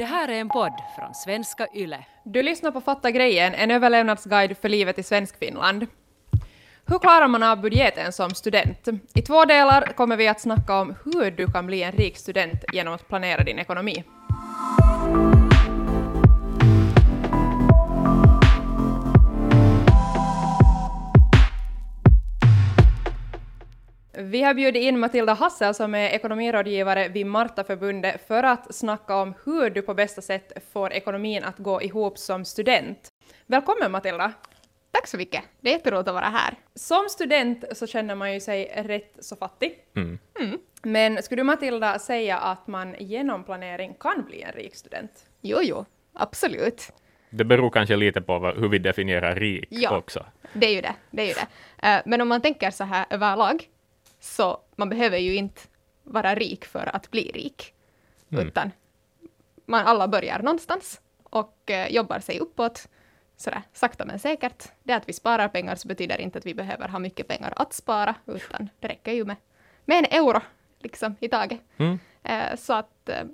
Det 0.00 0.06
här 0.06 0.28
är 0.28 0.40
en 0.40 0.48
podd 0.48 0.72
från 0.96 1.14
svenska 1.14 1.66
YLE. 1.74 2.04
Du 2.24 2.42
lyssnar 2.42 2.70
på 2.70 2.80
Fatta 2.80 3.10
grejen, 3.10 3.54
en 3.54 3.70
överlevnadsguide 3.70 4.56
för 4.56 4.68
livet 4.68 4.98
i 4.98 5.02
Svenskfinland. 5.02 5.86
Hur 6.86 6.98
klarar 6.98 7.28
man 7.28 7.42
av 7.42 7.60
budgeten 7.60 8.12
som 8.12 8.30
student? 8.30 8.88
I 9.14 9.22
två 9.22 9.44
delar 9.44 9.82
kommer 9.82 10.16
vi 10.16 10.28
att 10.28 10.40
snacka 10.40 10.80
om 10.80 10.94
hur 11.04 11.30
du 11.30 11.46
kan 11.46 11.66
bli 11.66 11.82
en 11.82 11.92
rik 11.92 12.16
student 12.16 12.64
genom 12.72 12.94
att 12.94 13.08
planera 13.08 13.44
din 13.44 13.58
ekonomi. 13.58 14.04
Vi 24.22 24.42
har 24.42 24.54
bjudit 24.54 24.82
in 24.82 24.98
Matilda 24.98 25.32
Hassel 25.32 25.74
som 25.74 25.94
är 25.94 26.08
ekonomirådgivare 26.08 27.08
vid 27.08 27.26
Martaförbundet 27.26 28.26
för 28.26 28.42
att 28.42 28.74
snacka 28.74 29.16
om 29.16 29.34
hur 29.44 29.70
du 29.70 29.82
på 29.82 29.94
bästa 29.94 30.22
sätt 30.22 30.52
får 30.72 30.92
ekonomin 30.92 31.44
att 31.44 31.58
gå 31.58 31.82
ihop 31.82 32.18
som 32.18 32.44
student. 32.44 33.08
Välkommen 33.46 33.90
Matilda! 33.92 34.32
Tack 34.90 35.06
så 35.06 35.16
mycket. 35.16 35.42
Det 35.60 35.68
är 35.68 35.72
jätteroligt 35.72 36.08
att 36.08 36.14
vara 36.14 36.24
här. 36.24 36.54
Som 36.74 37.06
student 37.10 37.64
så 37.72 37.86
känner 37.86 38.14
man 38.14 38.34
ju 38.34 38.40
sig 38.40 38.72
rätt 38.76 39.16
så 39.20 39.36
fattig. 39.36 39.78
Mm. 39.96 40.18
Mm. 40.40 40.58
Men 40.82 41.22
skulle 41.22 41.40
du 41.40 41.44
Matilda 41.44 41.98
säga 41.98 42.38
att 42.38 42.66
man 42.66 42.94
genom 42.98 43.44
planering 43.44 43.94
kan 44.00 44.24
bli 44.24 44.42
en 44.42 44.52
rik 44.52 44.76
student? 44.76 45.10
Jo, 45.40 45.58
jo, 45.62 45.84
absolut. 46.14 46.92
Det 47.30 47.44
beror 47.44 47.70
kanske 47.70 47.96
lite 47.96 48.20
på 48.20 48.38
vad, 48.38 48.58
hur 48.58 48.68
vi 48.68 48.78
definierar 48.78 49.34
rik 49.34 49.66
Ja. 49.70 49.96
också. 49.96 50.26
Det 50.52 50.66
är 50.66 50.74
ju 50.74 50.80
det. 50.80 50.94
det, 51.10 51.22
är 51.22 51.26
ju 51.26 51.32
det. 51.34 51.46
Eh, 51.88 52.00
Men 52.06 52.20
om 52.20 52.28
man 52.28 52.40
tänker 52.40 52.70
så 52.70 52.84
här 52.84 53.06
överlag, 53.10 53.64
så 54.20 54.60
man 54.76 54.88
behöver 54.88 55.18
ju 55.18 55.34
inte 55.34 55.60
vara 56.04 56.34
rik 56.34 56.64
för 56.64 56.96
att 56.96 57.10
bli 57.10 57.30
rik. 57.34 57.74
Mm. 58.32 58.46
Utan 58.46 58.70
man 59.66 59.86
alla 59.86 60.08
börjar 60.08 60.38
någonstans 60.38 61.00
och 61.22 61.70
eh, 61.70 61.92
jobbar 61.92 62.18
sig 62.18 62.38
uppåt. 62.38 62.88
Sådär 63.36 63.62
sakta 63.72 64.04
men 64.04 64.18
säkert. 64.18 64.64
Det 64.82 64.92
att 64.92 65.08
vi 65.08 65.12
sparar 65.12 65.48
pengar 65.48 65.74
så 65.74 65.88
betyder 65.88 66.20
inte 66.20 66.38
att 66.38 66.46
vi 66.46 66.54
behöver 66.54 66.88
ha 66.88 66.98
mycket 66.98 67.28
pengar 67.28 67.52
att 67.56 67.72
spara, 67.72 68.14
utan 68.26 68.68
det 68.80 68.88
räcker 68.88 69.12
ju 69.12 69.24
med, 69.24 69.36
med 69.84 69.98
en 69.98 70.04
euro 70.04 70.40
liksom 70.78 71.16
i 71.20 71.28
taget. 71.28 71.60
Mm. 71.76 71.98
Eh, 72.22 72.56
så 72.56 72.72
att, 72.72 73.08
eh, 73.08 73.24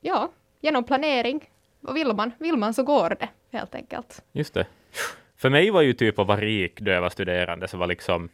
ja, 0.00 0.30
genom 0.60 0.84
planering, 0.84 1.50
vad 1.80 1.94
vill 1.94 2.12
man? 2.12 2.32
Vill 2.38 2.56
man 2.56 2.74
så 2.74 2.82
går 2.82 3.16
det 3.20 3.28
helt 3.58 3.74
enkelt. 3.74 4.24
Just 4.32 4.54
det. 4.54 4.66
För 5.36 5.50
mig 5.50 5.70
var 5.70 5.82
ju 5.82 5.92
typ 5.92 6.18
att 6.18 6.26
vara 6.26 6.40
rik 6.40 6.80
då 6.80 6.90
jag 6.90 7.00
var 7.00 7.10
studerande, 7.10 7.68
så 7.68 7.76
var 7.76 7.86
liksom 7.86 8.28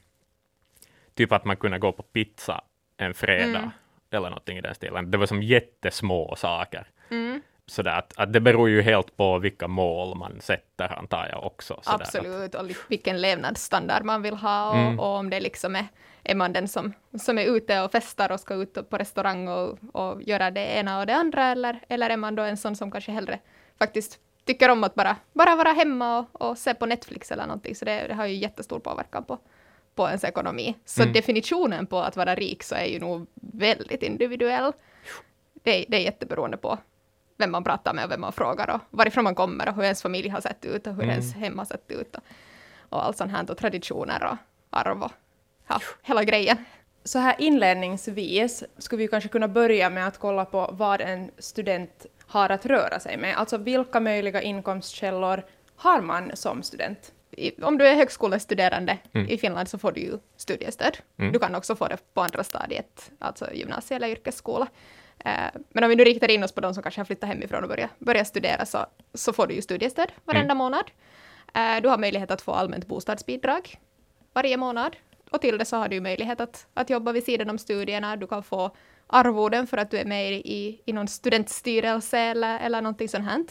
typ 1.20 1.32
att 1.32 1.44
man 1.44 1.56
kunde 1.56 1.78
gå 1.78 1.92
på 1.92 2.02
pizza 2.02 2.60
en 2.96 3.14
fredag, 3.14 3.58
Mm. 3.58 3.70
eller 4.10 4.28
någonting 4.30 4.58
i 4.58 4.60
den 4.60 4.74
stilen. 4.74 5.10
Det 5.10 5.18
var 5.18 5.26
som 5.26 5.42
jättesmå 5.42 6.36
saker. 6.36 6.86
Mm. 7.10 7.40
Sådär 7.66 7.98
att, 7.98 8.12
att 8.16 8.32
det 8.32 8.40
beror 8.40 8.68
ju 8.68 8.82
helt 8.82 9.16
på 9.16 9.38
vilka 9.38 9.68
mål 9.68 10.16
man 10.18 10.41
sätter, 10.41 10.98
antar 10.98 11.28
jag 11.32 11.44
också. 11.46 11.80
Sådär 11.82 11.94
att- 11.94 12.00
Absolut, 12.00 12.54
och 12.54 12.64
li- 12.64 12.76
vilken 12.88 13.20
levnadsstandard 13.20 14.04
man 14.04 14.22
vill 14.22 14.34
ha 14.34 14.70
och, 14.70 14.76
Mm. 14.76 15.00
och 15.00 15.06
om 15.16 15.30
det 15.30 15.41
liksom 15.41 15.76
är, 15.76 15.84
är 16.24 16.34
man 16.34 16.52
den 16.52 16.68
som, 16.68 16.92
som 17.18 17.38
är 17.38 17.44
ute 17.56 17.80
och 17.80 17.92
festar 17.92 18.32
och 18.32 18.41
ska 18.41 18.54
ut 18.54 18.91
på 18.91 18.96
restaurang 18.98 19.48
och, 19.48 19.78
och 19.92 20.22
göra 20.22 20.50
det 20.50 20.66
ena 20.66 21.00
och 21.00 21.06
det 21.06 21.14
andra 21.14 21.44
eller, 21.46 21.80
eller 21.88 22.10
är 22.10 22.16
man 22.16 22.34
då 22.34 22.42
en 22.42 22.56
sån 22.56 22.76
som 22.76 22.91
kanske 22.91 23.12
hellre 23.12 23.38
faktiskt 23.78 24.18
tycker 24.44 24.68
om 24.70 24.84
att 24.84 24.94
bara, 24.94 25.16
bara 25.32 25.56
vara 25.56 25.72
hemma 25.72 26.18
och, 26.18 26.42
och 26.42 26.58
se 26.58 26.74
på 26.74 26.86
Netflix 26.86 27.30
eller 27.32 27.46
någonting, 27.46 27.74
så 27.74 27.84
det, 27.84 28.06
det 28.08 28.14
har 28.14 28.26
ju 28.26 28.34
jättestor 28.34 28.78
påverkan 28.80 29.24
på, 29.24 29.38
på 29.94 30.06
ens 30.06 30.24
ekonomi. 30.24 30.77
Så 30.84 31.02
Mm. 31.02 31.12
definitionen 31.12 31.86
på 31.86 31.98
att 32.00 32.16
vara 32.16 32.34
rik 32.34 32.62
så 32.62 32.74
är 32.74 32.84
ju 32.84 32.98
nog 33.00 33.27
väldigt 33.34 34.02
individuell. 34.02 34.72
Det, 35.62 35.70
är- 35.82 35.84
det 35.88 35.97
är 35.97 36.00
jätteberoende 36.00 36.56
på 36.56 36.78
vem 37.36 37.50
man 37.52 37.64
pratar 37.64 37.94
med 37.94 38.05
och 38.05 38.10
vem 38.10 38.20
man 38.20 38.32
frågar 38.32 38.70
och 38.70 38.80
varifrån 38.91 39.24
man 39.24 39.34
kommer 39.34 39.69
och 39.69 39.74
hur 39.74 39.82
ens 39.82 40.02
familj 40.02 40.28
har 40.28 40.41
sett 40.41 40.64
ut 40.64 40.86
och 40.86 40.92
hur 40.94 41.02
Mm. 41.02 41.10
ens 41.10 41.34
hem 41.34 41.58
har 41.58 41.64
sett 41.64 41.91
ut 41.91 42.14
och, 42.16 42.22
och 42.88 43.05
allt 43.05 43.16
sånt 43.16 43.32
här 43.32 43.50
och 43.50 43.56
traditioner 43.58 44.24
och 44.24 44.36
arv 44.78 45.02
och 45.02 45.12
ja, 45.69 45.81
hela 46.03 46.25
grejen. 46.25 46.56
Så 47.04 47.19
här 47.19 47.34
inledningsvis 47.38 48.64
skulle 48.78 49.03
vi 49.03 49.09
kanske 49.09 49.28
kunna 49.28 49.48
börja 49.48 49.91
med 49.91 50.06
att 50.06 50.19
kolla 50.19 50.44
på 50.44 50.70
vad 50.72 51.00
en 51.00 51.31
student 51.38 52.06
har 52.26 52.48
att 52.50 52.66
röra 52.66 53.00
sig 53.00 53.16
med. 53.16 53.37
Alltså 53.37 53.59
vilka 53.59 54.00
möjliga 54.00 54.43
inkomstkällor 54.43 55.43
har 55.76 56.00
man 56.00 56.31
som 56.34 56.62
student? 56.62 57.12
Om 57.62 57.78
du 57.78 57.86
är 57.86 57.94
högskolestuderande 57.94 58.98
Mm. 59.12 59.28
i 59.28 59.38
Finland 59.38 59.68
så 59.68 59.78
får 59.78 59.92
du 59.92 60.00
ju 60.00 60.18
studiestöd. 60.36 60.98
Mm. 61.18 61.32
Du 61.32 61.38
kan 61.38 61.54
också 61.54 61.76
få 61.76 61.88
det 61.88 61.96
på 62.14 62.20
andra 62.20 62.44
stadiet, 62.44 63.10
alltså 63.18 63.54
gymnasie 63.54 63.96
eller 63.96 64.08
yrkesskola. 64.08 64.66
Eh, 65.24 65.32
men 65.69 65.84
om 65.84 65.90
vi 65.90 65.96
nu 65.96 66.04
riktar 66.04 66.30
in 66.30 66.44
oss 66.44 66.52
på 66.52 66.60
de 66.60 66.74
som 66.74 66.82
kanske 66.82 67.00
har 67.00 67.04
flyttat 67.06 67.28
hemifrån 67.28 67.62
och 67.62 67.69
börjat, 67.69 67.90
börjat 67.98 68.26
studera 68.26 68.66
så, 68.66 68.86
så 69.14 69.32
får 69.32 69.46
du 69.46 69.54
ju 69.54 69.62
studiestöd 69.62 70.12
varenda 70.24 70.54
månad. 70.54 70.90
Eh, 71.54 71.82
du 71.82 71.88
har 71.88 71.98
möjlighet 71.98 72.30
att 72.30 72.42
få 72.42 72.52
allmänt 72.52 72.86
bostadsbidrag 72.86 73.78
varje 74.32 74.56
månad. 74.56 74.96
Och 75.30 75.40
till 75.40 75.58
det 75.58 75.64
så 75.64 75.76
har 75.76 75.88
du 75.88 76.00
möjlighet 76.00 76.40
att, 76.40 76.66
att 76.74 76.90
jobba 76.90 77.12
vid 77.12 77.24
sidan 77.24 77.50
om 77.50 77.58
studierna. 77.58 78.16
Du 78.16 78.26
kan 78.26 78.42
få 78.42 78.70
arvoden 79.06 79.66
för 79.66 79.76
att 79.76 79.90
du 79.90 79.98
är 79.98 80.04
med 80.04 80.32
i, 80.32 80.80
i 80.86 80.92
någon 80.92 81.08
studentstyrelse 81.08 82.19
eller, 82.19 82.58
eller 82.58 82.80
någonting 82.82 83.08
sånt 83.08 83.24
här. 83.24 83.44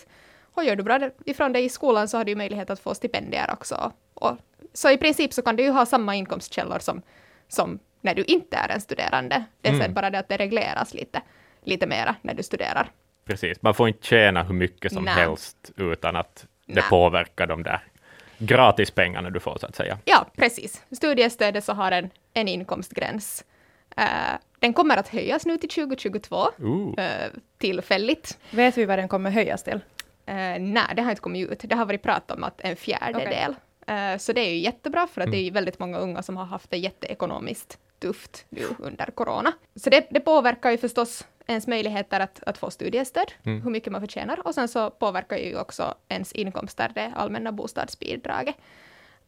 Och 0.54 0.64
gör 0.64 0.76
du 0.76 0.84
bra 0.84 1.00
ifrån 1.26 1.54
dig 1.54 1.66
i 1.66 1.70
skolan 1.70 2.08
så 2.08 2.18
har 2.18 2.26
du 2.26 2.36
möjlighet 2.36 2.70
att 2.70 2.80
få 2.80 2.96
stipendier 2.96 3.50
också. 3.54 3.92
Och, 4.14 4.38
så 4.74 4.90
i 4.92 4.98
princip 4.98 5.34
så 5.34 5.42
kan 5.42 5.56
du 5.56 5.64
ju 5.64 5.70
ha 5.70 5.86
samma 5.86 6.16
inkomstkällor 6.16 6.80
som, 6.80 7.02
som 7.48 7.80
när 8.02 8.16
du 8.16 8.24
inte 8.24 8.58
är 8.58 8.70
en 8.70 8.82
studerande. 8.82 9.44
Det 9.62 9.70
är 9.70 9.74
Mm. 9.74 9.86
sen 9.86 9.94
bara 9.94 10.10
det 10.10 10.20
att 10.20 10.30
det 10.30 10.38
regleras 10.38 10.94
lite, 10.94 11.22
lite 11.64 11.88
mera 11.88 12.16
när 12.22 12.34
du 12.34 12.44
studerar. 12.44 12.92
Precis, 13.26 13.62
man 13.62 13.74
får 13.74 13.88
inte 13.88 14.06
tjäna 14.08 14.44
hur 14.44 14.54
mycket 14.54 14.94
som 14.94 15.04
Nej. 15.04 15.14
helst 15.14 15.72
utan 15.76 16.16
att 16.16 16.46
det 16.66 16.74
Nej. 16.74 16.84
påverkar 16.90 17.48
de 17.48 17.64
där 17.64 17.80
gratispengarna 18.38 19.30
du 19.30 19.40
får, 19.40 19.58
så 19.58 19.68
att 19.68 19.76
säga. 19.76 19.98
Ja, 20.06 20.26
precis. 20.38 20.81
Studiestödet 20.92 21.64
så 21.64 21.74
har 21.74 21.92
en, 21.92 22.10
en 22.34 22.48
inkomstgräns. 22.48 23.46
Eh, 23.98 24.04
den 24.60 24.74
kommer 24.74 24.98
att 24.98 25.08
höjas 25.08 25.46
nu 25.46 25.58
till 25.58 25.70
2022, 25.70 26.36
Ooh. 26.60 27.00
uh, 27.00 27.06
tillfälligt. 27.58 28.38
Vet 28.52 28.78
vi 28.78 28.86
vad 28.86 29.00
den 29.00 29.08
kommer 29.08 29.31
höjas 29.31 29.64
till? 29.64 29.80
Uh, 30.29 30.59
nej, 30.59 30.84
det 30.95 31.01
har 31.01 31.09
inte 31.09 31.22
kommit 31.22 31.51
ut. 31.51 31.59
Det 31.63 31.75
har 31.75 31.85
varit 31.85 32.03
prat 32.03 32.31
om 32.31 32.44
att 32.44 32.62
en 32.62 32.75
fjärdedel. 32.75 33.56
Eh, 33.88 34.17
så 34.17 34.34
det 34.34 34.41
är 34.41 34.50
ju 34.50 34.57
jättebra, 34.57 35.07
för 35.07 35.22
att 35.22 35.31
det 35.31 35.38
är 35.38 35.41
ju 35.44 35.50
väldigt 35.50 35.79
många 35.79 35.97
unga 35.97 36.22
som 36.23 36.38
har 36.38 36.45
haft 36.45 36.72
det 36.72 36.78
jätteekonomiskt 36.78 37.78
tufft 38.00 38.45
nu 38.50 38.63
under 38.79 39.06
corona. 39.06 39.51
Så 39.75 39.89
det, 39.89 40.07
det 40.09 40.19
påverkar 40.19 40.72
ju 40.72 40.78
förstås 40.78 41.28
ens 41.47 41.68
möjligheter 41.68 42.19
att, 42.19 42.44
att 42.44 42.57
få 42.57 42.72
studiestöd, 42.72 43.31
Mm. 43.44 43.62
hur 43.62 43.72
mycket 43.72 43.91
man 43.91 44.01
förtjänar. 44.01 44.47
Och 44.47 44.56
sen 44.56 44.68
så 44.68 44.89
påverkar 44.89 45.38
ju 45.38 45.59
också 45.59 45.94
ens 46.07 46.31
inkomster 46.31 46.91
det 46.95 47.13
allmänna 47.16 47.51
bostadsbidraget. 47.51 48.56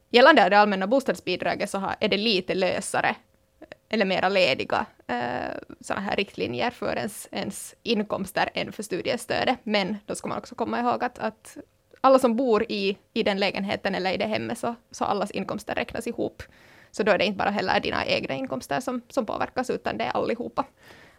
Gällande 0.10 0.50
det 0.50 0.60
allmänna 0.60 0.88
bostadsbidraget 0.88 1.70
så 1.70 1.78
har, 1.78 1.96
är 2.00 2.10
det 2.10 2.18
lite 2.18 2.56
lösare 2.56 3.16
eller 3.90 4.06
mera 4.06 4.30
lediga 4.30 4.86
eh, 5.12 5.58
sådana 5.82 6.02
här 6.06 6.16
riktlinjer 6.16 6.72
för 6.72 6.96
ens, 6.96 7.28
ens 7.32 7.76
inkomster 7.84 8.50
än 8.54 8.72
för 8.72 8.84
studiestödet. 8.84 9.60
Men 9.64 9.98
då 10.06 10.16
ska 10.16 10.28
man 10.28 10.38
också 10.38 10.56
komma 10.56 10.80
ihåg 10.80 11.04
att, 11.04 11.20
att 11.20 11.58
alla 12.02 12.20
som 12.20 12.36
bor 12.36 12.64
i, 12.70 12.98
i 13.14 13.24
den 13.24 13.40
lägenheten 13.40 13.96
eller 13.96 14.12
i 14.14 14.18
det 14.18 14.26
hemmet 14.26 14.58
så, 14.58 14.76
så 14.92 15.06
allas 15.06 15.32
inkomster 15.32 15.76
räknas 15.76 16.08
ihop. 16.08 16.44
Så 16.92 17.04
då 17.04 17.12
är 17.12 17.18
det 17.18 17.26
inte 17.26 17.38
bara 17.38 17.50
heller 17.50 17.80
dina 17.80 18.06
egna 18.06 18.36
inkomster 18.36 18.80
som, 18.80 19.02
som 19.10 19.26
påverkas 19.26 19.70
utan 19.70 19.98
det 19.98 20.04
är 20.04 20.12
allihopa. 20.12 20.66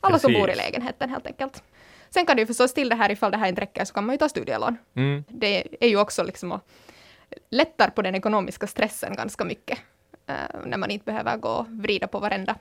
Alla 0.01 0.19
som 0.19 0.33
bor 0.33 0.43
i 0.43 0.45
Precis. 0.53 0.65
lägenheten 0.65 1.11
helt 1.11 1.27
enkelt. 1.27 1.63
Sen 2.11 2.27
kan 2.27 2.37
du 2.37 2.43
ju 2.43 2.47
förstås 2.47 2.75
till 2.75 2.89
det 2.89 2.95
här 2.95 3.11
ifall 3.11 3.31
det 3.31 3.37
här 3.39 3.49
inte 3.49 3.61
räcker 3.61 3.85
så 3.85 3.95
kan 3.95 4.07
man 4.07 4.15
ju 4.15 4.19
ta 4.19 4.29
studielån. 4.29 4.77
Mm. 4.97 5.25
Det 5.29 5.85
är 5.85 5.89
ju 5.89 6.01
också 6.01 6.23
liksom 6.23 6.53
att 6.53 6.69
lättar 7.51 7.91
på 7.91 8.03
den 8.03 8.15
ekonomiska 8.15 8.67
stressen 8.67 9.15
ganska 9.17 9.45
mycket. 9.45 9.79
eh, 10.27 10.61
när 10.67 10.79
man 10.79 10.91
inte 10.91 11.05
behöver 11.05 11.37
gå 11.37 11.49
och 11.49 11.67
vrida 11.69 12.07
på 12.07 12.19
varenda, 12.19 12.55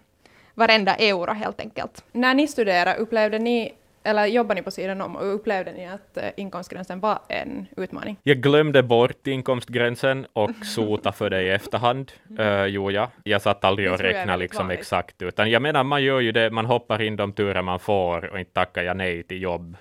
varenda 0.55 0.95
euro 0.95 1.33
helt 1.33 1.59
enkelt. 1.59 2.03
När 2.11 2.33
ni 2.33 2.47
studerade, 2.47 2.95
upplevde 2.95 3.39
ni, 3.39 3.73
eller 4.03 4.25
jobbade 4.25 4.59
ni 4.59 4.63
på 4.63 4.71
sidan 4.71 5.01
om 5.01 5.15
och 5.15 5.35
upplevde 5.35 5.71
ni 5.73 5.87
att 5.87 6.17
eh, 6.17 6.29
inkomstgränsen 6.37 6.99
var 6.99 7.19
en 7.27 7.67
utmaning? 7.77 8.17
Jag 8.23 8.37
glömde 8.37 8.83
bort 8.83 9.27
inkomstgränsen 9.27 10.27
och 10.33 10.51
sota 10.65 11.11
för 11.11 11.29
det 11.29 11.41
i 11.41 11.49
efterhand. 11.49 12.11
Uh, 12.39 12.65
jo, 12.65 12.91
ja. 12.91 13.11
Jag 13.23 13.41
satt 13.41 13.63
aldrig 13.63 13.87
och 13.87 13.93
jag 13.93 14.03
räknade 14.03 14.37
liksom 14.37 14.63
vanligt. 14.67 14.79
exakt, 14.79 15.21
utan 15.21 15.51
jag 15.51 15.61
menar, 15.61 15.83
man 15.83 16.03
gör 16.03 16.19
ju 16.19 16.31
det, 16.31 16.49
man 16.51 16.65
hoppar 16.65 17.01
in 17.01 17.15
de 17.15 17.33
turer 17.33 17.61
man 17.61 17.79
får 17.79 18.25
och 18.25 18.39
inte 18.39 18.53
tackar 18.53 18.83
jag 18.83 18.97
nej 18.97 19.23
till 19.23 19.41
jobb, 19.41 19.77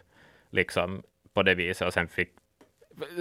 liksom 0.50 1.02
på 1.34 1.42
det 1.42 1.54
viset, 1.54 1.86
och 1.86 1.92
sen 1.92 2.08
fick 2.08 2.28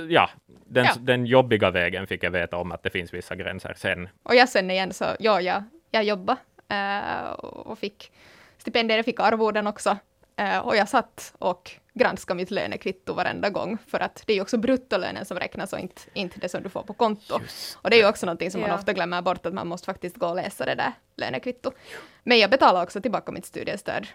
Ja, 0.09 0.29
den, 0.65 0.85
Ja. 0.85 0.91
den 0.99 1.25
jobbiga 1.25 1.71
vägen 1.71 2.07
fick 2.07 2.23
jag 2.23 2.31
veta 2.31 2.57
om 2.57 2.71
att 2.71 2.83
det 2.83 2.89
finns 2.89 3.13
vissa 3.13 3.35
gränser 3.35 3.73
sen. 3.77 4.09
Och 4.23 4.35
jag 4.35 4.49
sen 4.49 4.71
igen 4.71 4.93
så, 4.93 5.05
ja, 5.19 5.41
jag, 5.41 5.63
jag 5.91 6.03
jobbade 6.03 6.39
eh, 6.41 6.43
och 7.37 7.79
fick 7.79 8.11
stipendier, 8.57 8.97
jag 8.97 9.05
fick 9.05 9.19
arvoden 9.19 9.67
också. 9.67 9.97
Eh, 10.35 10.57
och 10.59 10.75
jag 10.75 10.89
satt 10.89 11.33
och 11.39 11.71
granskade 11.93 12.37
mitt 12.37 12.51
lönekvitto 12.51 13.13
varenda 13.13 13.49
gång, 13.49 13.77
för 13.87 13.99
att 13.99 14.23
det 14.25 14.33
är 14.33 14.35
ju 14.35 14.41
också 14.41 14.57
bruttolönen 14.57 15.25
som 15.25 15.39
räknas 15.39 15.73
och 15.73 15.79
inte, 15.79 16.01
inte 16.13 16.39
det 16.39 16.49
som 16.49 16.63
du 16.63 16.69
får 16.69 16.83
på 16.83 16.93
konto. 16.93 17.39
Och 17.81 17.89
det 17.89 17.95
är 17.95 17.99
ju 17.99 18.07
också 18.07 18.25
någonting 18.25 18.51
som 18.51 18.61
man 18.61 18.69
Ja. 18.69 18.75
ofta 18.75 18.93
glömmer 18.93 19.21
bort, 19.21 19.45
att 19.45 19.53
man 19.53 19.67
måste 19.67 19.85
faktiskt 19.85 20.17
gå 20.17 20.27
och 20.27 20.35
läsa 20.35 20.65
det 20.65 20.75
där 20.75 20.93
lönekvitto. 21.15 21.71
Men 22.23 22.39
jag 22.39 22.49
betalar 22.49 22.83
också 22.83 23.01
tillbaka 23.01 23.31
mitt 23.31 23.45
studiestöd 23.45 24.07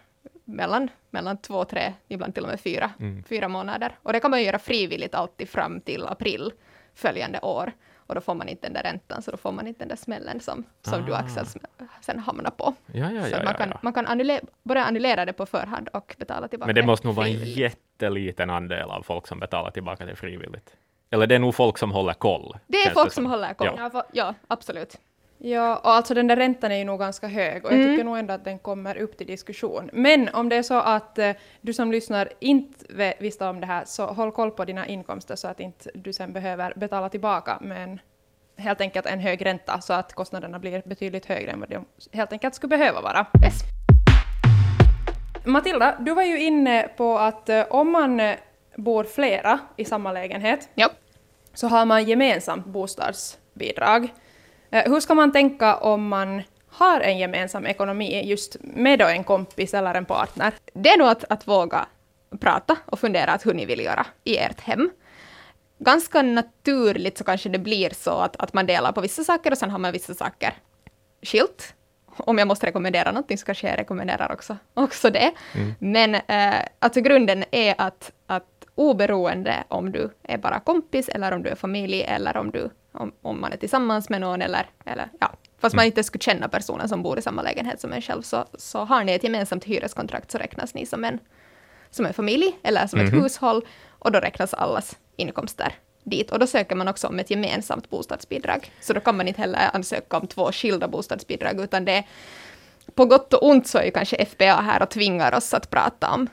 mellan, 0.45 0.89
mellan 1.11 1.37
två, 1.39 1.65
tre, 1.65 1.93
ibland 2.09 2.35
till 2.35 2.43
och 2.43 2.49
med 2.51 2.61
fyra, 2.61 2.91
Mm. 3.01 3.25
fyra 3.29 3.49
månader. 3.49 3.99
Och 4.03 4.13
det 4.13 4.21
kan 4.21 4.31
man 4.31 4.41
ju 4.41 4.47
göra 4.47 4.59
frivilligt 4.59 5.15
alltid 5.15 5.49
fram 5.49 5.81
till 5.81 6.07
april 6.07 6.53
följande 6.95 7.41
år. 7.41 7.73
Och 8.07 8.15
då 8.15 8.21
får 8.21 8.35
man 8.35 8.49
inte 8.49 8.67
den 8.67 8.73
där 8.73 8.83
räntan, 8.83 9.23
så 9.23 9.31
då 9.31 9.37
får 9.37 9.53
man 9.53 9.67
inte 9.67 9.79
den 9.79 9.89
där 9.89 9.97
smällen 9.97 10.41
som, 10.41 10.65
som 10.83 11.05
du 11.07 11.15
Ah. 11.15 11.17
Axel 11.19 11.45
sm- 11.45 11.65
sen 12.01 12.19
hamnar 12.19 12.51
på. 12.51 12.75
Ja, 12.93 13.11
ja, 13.13 13.25
så 13.25 13.31
ja, 13.31 13.37
att 13.39 13.45
man 13.45 13.55
kan, 13.55 13.73
man 13.83 13.93
kan 13.93 14.07
annullera, 14.07 14.41
både 14.63 14.85
annullera 14.85 15.25
det 15.25 15.33
på 15.33 15.47
förhand 15.47 15.89
och 15.89 16.17
betala 16.19 16.49
tillbaka 16.49 16.67
Men 16.67 16.75
det 16.75 16.83
måste 16.83 17.07
nog 17.07 17.17
vara 17.17 17.27
en 17.29 17.45
jätteliten 17.45 18.51
andel 18.51 18.91
av 18.91 19.03
folk 19.03 19.27
som 19.27 19.39
betalar 19.41 19.71
tillbaka 19.71 20.05
det 20.07 20.17
frivilligt. 20.17 20.77
Eller 21.11 21.27
det 21.27 21.35
är 21.35 21.39
nog 21.39 21.55
folk 21.55 21.79
som 21.79 21.93
håller 21.93 22.13
koll. 22.15 22.57
Det 22.67 22.77
är 22.83 22.91
folk 22.91 23.13
som 23.13 23.27
håller 23.27 23.55
koll. 23.55 23.71
Ja. 23.93 24.05
ja, 24.13 24.35
absolut. 24.49 25.01
Ja, 25.47 25.77
och 25.77 25.91
alltså 25.91 26.15
den 26.15 26.27
där 26.27 26.37
räntan 26.37 26.73
är 26.73 26.77
ju 26.77 26.85
nog 26.85 26.99
ganska 26.99 27.27
hög 27.27 27.65
och 27.65 27.73
jag 27.73 27.83
tycker 27.83 28.05
nog 28.05 28.19
ändå 28.19 28.35
att 28.35 28.45
den 28.45 28.59
kommer 28.59 28.97
upp 28.97 29.17
till 29.19 29.27
diskussion. 29.27 29.91
Men 29.93 30.29
om 30.29 30.49
det 30.49 30.57
är 30.57 30.63
så 30.63 30.75
att 30.75 31.19
eh, 31.19 31.31
du 31.61 31.73
som 31.73 31.93
lyssnar 31.93 32.29
inte 32.41 33.15
visste 33.19 33.47
om 33.47 33.61
det 33.61 33.67
här 33.67 33.85
så 33.85 34.07
håll 34.07 34.33
koll 34.33 34.51
på 34.51 34.65
dina 34.65 34.87
inkomster 34.87 35.37
så 35.37 35.49
att 35.49 35.61
inte 35.61 35.91
du 35.95 36.13
sen 36.13 36.33
behöver 36.33 36.73
betala 36.77 37.09
tillbaka 37.09 37.59
med 37.61 37.83
en, 37.83 38.01
helt 38.57 38.81
enkelt 38.81 39.07
en 39.07 39.19
hög 39.21 39.47
ränta 39.47 39.81
så 39.81 39.93
att 39.93 40.13
kostnaderna 40.13 40.59
blir 40.59 40.83
betydligt 40.85 41.27
högre 41.27 41.51
än 41.51 41.61
vad 41.61 41.69
de 41.69 41.85
helt 42.13 42.33
enkelt 42.33 42.55
skulle 42.55 42.79
behöva 42.79 43.01
vara. 43.01 43.27
Yes. 43.45 43.61
Matilda, 45.45 45.97
du 46.01 46.15
var 46.15 46.23
ju 46.23 46.41
inne 46.43 46.89
på 46.97 47.19
att 47.19 47.49
eh, 47.49 47.65
om 47.71 47.93
man 47.93 48.21
eh, 48.21 48.37
bor 48.77 49.05
flera 49.05 49.59
i 49.77 49.85
samma 49.85 50.13
lägenhet 50.13 50.69
Ja. 50.75 50.89
så 51.55 51.69
har 51.69 51.85
man 51.85 52.05
gemensamt 52.05 52.67
bostadsbidrag. 52.67 54.09
Eh, 54.75 54.91
Hur 54.91 55.01
ska 55.01 55.15
man 55.15 55.33
tänka 55.33 55.77
om 55.77 56.09
man 56.09 56.43
har 56.69 57.01
en 57.01 57.19
gemensam 57.19 57.67
ekonomi 57.67 58.23
just 58.25 58.57
med 58.61 58.99
då 58.99 59.07
en 59.07 59.25
kompis 59.25 59.75
eller 59.75 59.95
en 59.95 60.05
partner? 60.05 60.55
Det 60.75 60.89
är 60.91 60.99
nog 60.99 61.09
att, 61.09 61.25
att 61.29 61.49
våga 61.49 61.87
prata 62.41 62.77
och 62.87 63.01
fundera 63.01 63.33
att 63.33 63.47
hur 63.47 63.55
ni 63.55 63.67
vill 63.67 63.81
göra 63.81 64.07
i 64.25 64.37
ert 64.39 64.61
hem. 64.61 64.91
Ganska 65.79 66.23
naturligt 66.23 67.19
så 67.19 67.25
kanske 67.25 67.49
det 67.49 67.59
blir 67.59 67.91
så 67.91 68.11
att, 68.11 68.37
att 68.37 68.53
man 68.53 68.67
delar 68.67 68.93
på 68.93 69.01
vissa 69.01 69.25
saker 69.25 69.51
och 69.51 69.59
sen 69.59 69.71
har 69.71 69.79
man 69.79 69.93
vissa 69.93 70.15
saker 70.15 70.55
skilt. 71.23 71.75
Om 72.17 72.39
jag 72.39 72.49
måste 72.49 72.67
rekommendera 72.67 73.13
någonting 73.13 73.39
så 73.39 73.47
kanske 73.47 73.69
jag 73.69 73.79
rekommenderar 73.79 74.33
också, 74.33 74.57
också 74.75 75.11
det. 75.11 75.33
Men 75.79 76.15
eh, 76.15 76.55
alltså 76.79 77.01
grunden 77.01 77.45
är 77.51 77.75
att, 77.79 78.13
att 78.27 78.45
oberoende 78.75 79.65
om 79.69 79.93
du 79.93 80.11
är 80.23 80.39
bara 80.39 80.61
kompis 80.61 81.09
eller 81.09 81.33
om 81.33 81.43
du 81.43 81.51
är 81.51 81.55
familj 81.55 82.03
eller 82.03 82.37
om, 82.37 82.51
du, 82.51 82.71
om, 82.95 83.13
om 83.23 83.41
man 83.41 83.53
är 83.53 83.57
tillsammans 83.57 84.09
med 84.09 84.21
någon 84.21 84.43
eller, 84.43 84.67
eller 84.85 85.09
ja, 85.21 85.33
fast 85.59 85.75
man 85.75 85.85
inte 85.85 86.05
skulle 86.05 86.23
känna 86.23 86.49
personen 86.49 86.89
som 86.89 87.03
bor 87.03 87.19
i 87.19 87.23
samma 87.23 87.43
lägenhet 87.43 87.81
som 87.81 87.93
en 87.93 88.03
själv 88.03 88.23
så, 88.23 88.45
så 88.55 88.85
har 88.85 89.05
ni 89.05 89.13
ett 89.13 89.25
gemensamt 89.25 89.65
hyreskontrakt 89.65 90.31
så 90.31 90.39
räknas 90.39 90.75
ni 90.75 90.87
som 90.87 91.05
en, 91.05 91.19
som 91.91 92.07
en 92.07 92.15
familj 92.15 92.59
eller 92.63 92.87
som 92.87 93.01
ett 93.01 93.13
hushåll 93.13 93.65
och 93.89 94.13
då 94.13 94.19
räknas 94.19 94.55
allas 94.55 94.99
inkomster 95.17 95.75
dit. 96.05 96.31
Och 96.31 96.39
då 96.39 96.47
söker 96.47 96.77
man 96.77 96.89
också 96.89 97.09
om 97.09 97.19
ett 97.19 97.31
gemensamt 97.31 97.91
bostadsbidrag. 97.91 98.73
Så 98.81 98.93
då 98.93 99.01
kan 99.01 99.17
man 99.17 99.29
inte 99.29 99.41
heller 99.41 99.71
ansöka 99.73 100.17
om 100.17 100.27
två 100.27 100.53
skilda 100.53 100.89
bostadsbidrag 100.89 101.61
utan 101.61 101.85
det 101.85 101.93
är 101.93 102.05
på 102.95 103.05
gott 103.05 103.35
och 103.35 103.47
ont 103.47 103.67
så 103.67 103.79
är 103.79 103.85
ju 103.85 103.91
kanske 103.91 104.25
FBA 104.27 104.61
här 104.61 104.83
och 104.83 104.91
tvingar 104.91 105.35
oss 105.35 105.55
att 105.55 105.71
prata 105.71 106.11
om, 106.11 106.29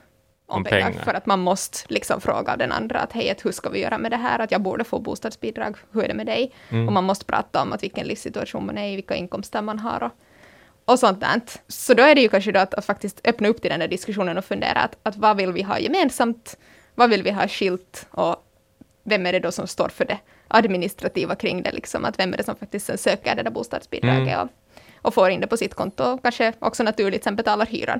om, 0.51 0.57
Om 0.57 0.63
pengar, 0.63 0.89
pengar. 0.89 1.03
För 1.03 1.13
att 1.13 1.25
man 1.25 1.39
måste 1.39 1.93
liksom 1.93 2.21
fråga 2.21 2.57
den 2.57 2.71
andra 2.71 2.99
att 2.99 3.13
hej, 3.13 3.35
hur 3.43 3.51
ska 3.51 3.69
vi 3.69 3.79
göra 3.79 3.97
med 3.97 4.11
det 4.11 4.17
här? 4.17 4.39
Att 4.39 4.51
jag 4.51 4.61
borde 4.61 4.83
få 4.83 4.99
bostadsbidrag, 4.99 5.77
hur 5.91 6.03
är 6.03 6.07
det 6.07 6.13
med 6.13 6.25
dig? 6.25 6.51
Och 6.87 6.93
man 6.93 7.03
måste 7.03 7.25
prata 7.25 7.61
om 7.61 7.73
att 7.73 7.83
vilken 7.83 8.07
livssituation 8.07 8.65
man 8.65 8.77
är 8.77 8.87
i, 8.87 8.95
vilka 8.95 9.15
inkomster 9.15 9.61
man 9.61 9.79
har 9.79 10.03
och, 10.03 10.11
och 10.85 10.99
sånt 10.99 11.19
där. 11.19 11.41
Så 11.67 11.93
då 11.93 12.03
är 12.03 12.15
det 12.15 12.21
ju 12.21 12.29
kanske 12.29 12.51
då 12.51 12.59
att, 12.59 12.73
att 12.73 12.85
faktiskt 12.85 13.21
öppna 13.23 13.47
upp 13.47 13.61
till 13.61 13.71
den 13.71 13.79
där 13.79 13.87
diskussionen 13.87 14.37
och 14.37 14.45
fundera 14.45 14.79
att, 14.79 14.97
att 15.03 15.15
vad 15.15 15.37
vill 15.37 15.51
vi 15.51 15.61
ha 15.61 15.79
gemensamt? 15.79 16.57
Vad 16.95 17.09
vill 17.09 17.23
vi 17.23 17.31
ha 17.31 17.47
skilt? 17.47 18.07
Och 18.11 18.35
vem 19.03 19.25
är 19.25 19.31
det 19.33 19.39
då 19.39 19.51
som 19.51 19.67
står 19.67 19.89
för 19.89 20.05
det 20.05 20.19
administrativa 20.47 21.35
kring 21.35 21.63
det? 21.63 21.71
Liksom? 21.71 22.05
Att 22.05 22.19
vem 22.19 22.33
är 22.33 22.37
det 22.37 22.43
som 22.43 22.55
faktiskt 22.55 22.99
söker 22.99 23.35
det 23.35 23.43
där 23.43 23.51
bostadsbidraget 23.51 24.37
och, 24.41 24.49
och 25.01 25.13
får 25.13 25.29
in 25.29 25.41
det 25.41 25.47
på 25.47 25.57
sitt 25.57 25.73
konto 25.73 26.03
och 26.03 26.21
kanske 26.21 26.53
också 26.59 26.83
naturligt 26.83 27.23
sen 27.23 27.35
betalar 27.35 27.65
hyran. 27.65 27.99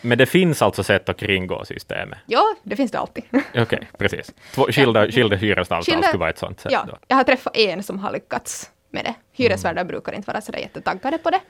Men 0.00 0.18
det 0.18 0.26
finns 0.26 0.62
alltså 0.62 0.82
sätt 0.82 1.08
att 1.08 1.16
kringgå 1.16 1.64
systemet? 1.64 2.18
Ja, 2.26 2.54
det 2.62 2.76
finns 2.76 2.90
det 2.90 2.98
alltid. 2.98 3.24
Okej, 3.56 3.88
precis. 3.98 4.34
Två, 4.54 4.62
skilda, 4.70 5.06
skilda 5.10 5.36
hyresavtal 5.36 5.82
Skilda- 5.94 6.02
skulle 6.08 6.18
vara 6.20 6.30
ett 6.30 6.38
sånt 6.38 6.60
sätt 6.60 6.72
ja, 6.72 6.84
då. 6.88 6.98
jag 7.08 7.16
har 7.16 7.24
träffat 7.24 7.56
en 7.56 7.82
som 7.82 7.98
har 7.98 8.12
lyckats 8.12 8.70
med 8.90 9.04
det. 9.04 9.14
Hyresvärdar 9.32 9.84
brukar 9.84 10.12
inte 10.12 10.26
vara 10.30 10.40
sådär 10.40 10.58
jättetaggade 10.58 11.18
på 11.18 11.30
det. 11.30 11.40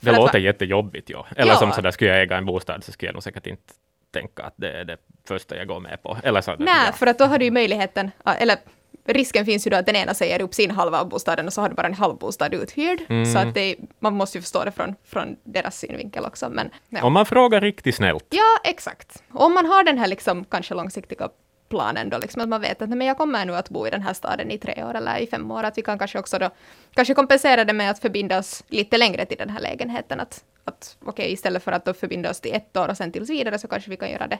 Det 0.00 0.06
För 0.10 0.16
låter 0.16 0.32
va- 0.32 0.38
jättejobbigt, 0.44 1.10
ja. 1.10 1.26
Eller 1.36 1.52
Ja. 1.52 1.58
som 1.58 1.72
sådär, 1.72 1.90
skulle 1.90 2.10
jag 2.10 2.22
äga 2.22 2.36
en 2.36 2.44
bostad 2.46 2.84
så 2.84 2.92
skulle 2.92 3.08
jag 3.08 3.14
nog 3.14 3.22
säkert 3.22 3.46
inte 3.46 3.72
tänka 4.14 4.42
att 4.42 4.54
det 4.56 4.70
är 4.72 4.84
det 4.84 4.96
första 5.28 5.56
jag 5.56 5.66
går 5.68 5.80
med 5.80 6.02
på. 6.02 6.18
Eller 6.22 6.40
så, 6.40 6.56
Nej, 6.58 6.74
ja. 6.86 6.92
för 6.92 7.06
att 7.06 7.18
då 7.18 7.24
har 7.24 7.38
du 7.38 7.44
ju 7.44 7.50
möjligheten, 7.50 8.10
eller 8.38 8.56
risken 9.04 9.44
finns 9.44 9.66
ju 9.66 9.70
då 9.70 9.76
att 9.76 9.86
den 9.86 9.96
ena 9.96 10.14
säger 10.14 10.42
upp 10.42 10.54
sin 10.54 10.70
halva 10.70 11.00
av 11.00 11.08
bostaden 11.08 11.46
och 11.46 11.52
så 11.52 11.60
har 11.60 11.68
du 11.68 11.74
bara 11.74 11.86
en 11.86 11.94
halv 11.94 12.16
bostad 12.16 12.54
uthyrd. 12.54 13.02
Mm. 13.08 13.32
Så 13.32 13.38
att 13.38 13.54
det, 13.54 13.76
man 13.98 14.14
måste 14.14 14.38
ju 14.38 14.42
förstå 14.42 14.64
det 14.64 14.72
från, 14.72 14.94
från 15.04 15.36
deras 15.44 15.78
synvinkel 15.78 16.24
också. 16.24 16.48
Men, 16.48 16.70
ja. 16.88 17.04
Om 17.04 17.12
man 17.12 17.26
frågar 17.26 17.60
riktigt 17.60 17.94
snällt. 17.94 18.26
ja, 18.30 18.58
exakt. 18.64 19.22
Om 19.32 19.54
man 19.54 19.66
har 19.66 19.84
den 19.84 19.98
här 19.98 20.06
liksom, 20.06 20.44
kanske 20.44 20.74
långsiktiga 20.74 21.28
planen 21.68 22.10
då, 22.10 22.18
liksom 22.18 22.42
att 22.42 22.48
man 22.48 22.60
vet 22.60 22.82
att 22.82 22.88
nej, 22.88 22.98
men 22.98 23.06
jag 23.06 23.18
kommer 23.18 23.44
nu 23.44 23.56
att 23.56 23.70
bo 23.70 23.86
i 23.86 23.90
den 23.90 24.02
här 24.02 24.14
staden 24.14 24.50
i 24.50 24.58
tre 24.58 24.84
år 24.84 24.94
eller 24.94 25.18
i 25.18 25.26
fem 25.26 25.50
år, 25.50 25.64
att 25.64 25.78
vi 25.78 25.82
kan 25.82 25.98
kanske 25.98 26.18
också 26.18 26.38
då 26.38 26.50
kanske 26.94 27.14
kompensera 27.14 27.64
det 27.64 27.72
med 27.72 27.90
att 27.90 27.98
förbinda 27.98 28.38
oss 28.38 28.64
lite 28.68 28.98
längre 28.98 29.26
till 29.26 29.38
den 29.38 29.50
här 29.50 29.60
lägenheten. 29.60 30.20
Att, 30.20 30.44
att 30.64 30.96
okej, 31.04 31.32
istället 31.32 31.62
för 31.62 31.72
att 31.72 31.84
då 31.84 31.94
förbinda 31.94 32.30
oss 32.30 32.40
till 32.40 32.54
ett 32.54 32.76
år 32.76 32.88
och 32.88 32.96
sen 32.96 33.12
tills 33.12 33.30
vidare 33.30 33.58
så 33.58 33.68
kanske 33.68 33.90
vi 33.90 33.96
kan 33.96 34.10
göra 34.10 34.26
det, 34.26 34.38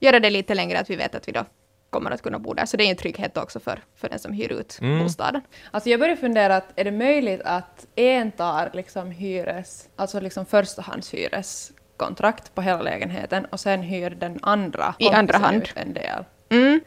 göra 0.00 0.20
det 0.20 0.30
lite 0.30 0.54
längre, 0.54 0.80
att 0.80 0.90
vi 0.90 0.96
vet 0.96 1.14
att 1.14 1.28
vi 1.28 1.32
då 1.32 1.44
kommer 1.92 2.10
att 2.10 2.22
kunna 2.22 2.38
bo 2.38 2.54
där. 2.54 2.66
Så 2.66 2.76
det 2.76 2.84
är 2.84 2.90
en 2.90 2.96
trygghet 2.96 3.36
också 3.36 3.60
för, 3.60 3.78
för 3.96 4.08
den 4.08 4.18
som 4.18 4.32
hyr 4.32 4.52
ut 4.52 4.78
Mm. 4.80 5.02
bostaden. 5.04 5.40
Alltså 5.70 5.90
jag 5.90 6.00
börjar 6.00 6.16
fundera 6.16 6.56
att 6.56 6.72
är 6.76 6.84
det 6.84 6.90
möjligt 6.92 7.40
att 7.44 7.86
en 7.96 8.32
tar 8.32 8.70
liksom 8.74 9.10
hyres, 9.10 9.88
alltså 9.96 10.20
liksom 10.20 10.46
förstahandshyreskontrakt 10.46 12.54
på 12.54 12.62
hela 12.62 12.82
lägenheten 12.82 13.44
och 13.44 13.60
sen 13.60 13.82
hyr 13.82 14.10
den 14.10 14.38
andra 14.42 14.94
I 14.98 15.08
andra 15.08 15.38
hand. 15.38 15.68
en 15.74 15.94
del. 15.94 16.24
Mm. 16.50 16.80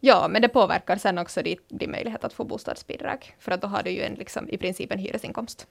Ja, 0.00 0.26
men 0.30 0.42
det 0.42 0.48
påverkar 0.48 0.96
sen 0.96 1.18
också 1.18 1.42
din, 1.42 1.58
din 1.68 1.90
möjlighet 1.90 2.24
att 2.24 2.32
få 2.32 2.44
bostadsbidrag. 2.44 3.34
För 3.38 3.52
att 3.52 3.60
då 3.60 3.66
har 3.68 3.82
du 3.82 3.90
ju 3.90 4.02
en, 4.02 4.14
liksom, 4.14 4.48
i 4.48 4.58
princip 4.58 4.92
en 4.92 4.98
hyresinkomst. 4.98 5.66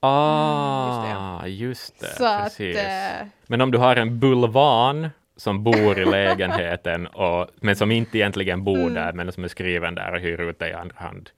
Ah, 0.00 1.46
just 1.46 2.00
det. 2.00 2.06
Så 2.16 2.26
att, 2.26 2.44
precis. 2.44 2.76
eh, 2.76 3.26
Men 3.46 3.60
om 3.60 3.70
du 3.70 3.78
har 3.78 3.96
en 3.96 4.18
bulvan 4.20 5.08
som 5.38 5.64
bor 5.64 5.98
i 5.98 6.04
lägenheten, 6.04 7.06
och, 7.06 7.46
men 7.60 7.76
som 7.76 7.90
inte 7.90 8.18
egentligen 8.18 8.64
bor 8.64 8.78
Mm. 8.80 8.94
där, 8.94 9.12
men 9.12 9.32
som 9.32 9.44
är 9.44 9.48
skriven 9.48 9.94
där 9.94 10.12
och 10.12 10.20
hyr 10.20 10.40
ut 10.40 10.58
det 10.58 10.68
i 10.68 10.72
andra 10.72 10.96
hand. 10.98 11.30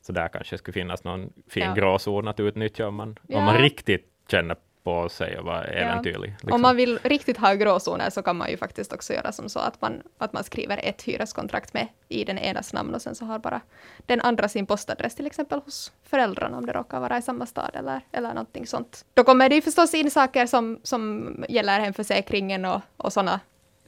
Så 0.00 0.12
där 0.12 0.28
kanske 0.28 0.58
skulle 0.58 0.72
finnas 0.72 1.04
någon 1.04 1.32
fin 1.50 1.62
Ja. 1.62 1.74
gråzon 1.74 2.28
att 2.28 2.40
utnyttja 2.40 2.88
om 2.88 2.94
man, 2.94 3.18
Ja. 3.28 3.38
om 3.38 3.44
man 3.44 3.58
riktigt 3.58 4.06
känner 4.30 4.56
på 4.88 5.08
sig 5.08 5.38
och 5.38 5.44
vara 5.44 5.64
äventyrlig. 5.64 6.30
liksom. 6.30 6.52
Om 6.52 6.62
man 6.62 6.76
vill 6.76 6.98
riktigt 7.02 7.36
ha 7.38 7.54
gråzoner 7.54 8.10
så 8.10 8.22
kan 8.22 8.36
man 8.36 8.50
ju 8.50 8.56
faktiskt 8.56 8.92
också 8.92 9.12
göra 9.12 9.32
som 9.32 9.48
så 9.48 9.58
att 9.58 9.80
man, 9.80 10.02
att 10.18 10.32
man 10.32 10.44
skriver 10.44 10.80
ett 10.82 11.02
hyreskontrakt 11.02 11.74
med 11.74 11.86
i 12.08 12.24
den 12.24 12.38
enas 12.38 12.72
namn 12.72 12.94
och 12.94 13.02
sen 13.02 13.14
så 13.14 13.24
har 13.24 13.38
bara 13.38 13.60
den 14.06 14.20
andra 14.20 14.48
sin 14.48 14.66
postadress 14.66 15.14
till 15.14 15.26
exempel 15.26 15.60
hos 15.64 15.92
föräldrarna 16.10 16.56
om 16.58 16.66
det 16.66 16.72
råkar 16.72 17.00
vara 17.00 17.18
i 17.18 17.22
samma 17.22 17.46
stad 17.46 17.70
eller, 17.74 18.00
eller 18.12 18.28
någonting 18.28 18.66
sånt. 18.66 19.04
Då 19.14 19.24
kommer 19.24 19.48
det 19.48 19.54
ju 19.54 19.62
förstås 19.62 19.94
in 19.94 20.10
saker 20.10 20.46
som, 20.46 20.80
som 20.82 21.34
gäller 21.48 21.80
hemförsäkringen 21.80 22.64
och, 22.64 22.80
och 22.96 23.12
sådana 23.12 23.40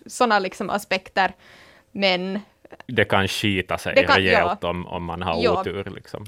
såna 0.07 0.39
liksom 0.39 0.71
aspekter. 0.71 1.33
Men 1.93 2.39
Det 2.87 3.05
kan 3.05 3.29
skita 3.29 3.79
sig 3.79 3.95
Det 3.95 4.03
kan- 4.05 4.17
rejält 4.17 4.65
om, 4.65 4.87
om 4.87 5.05
man 5.05 5.23
har 5.23 5.43
Ja. 5.43 5.61
otur. 5.61 5.85
Liksom. 5.95 6.25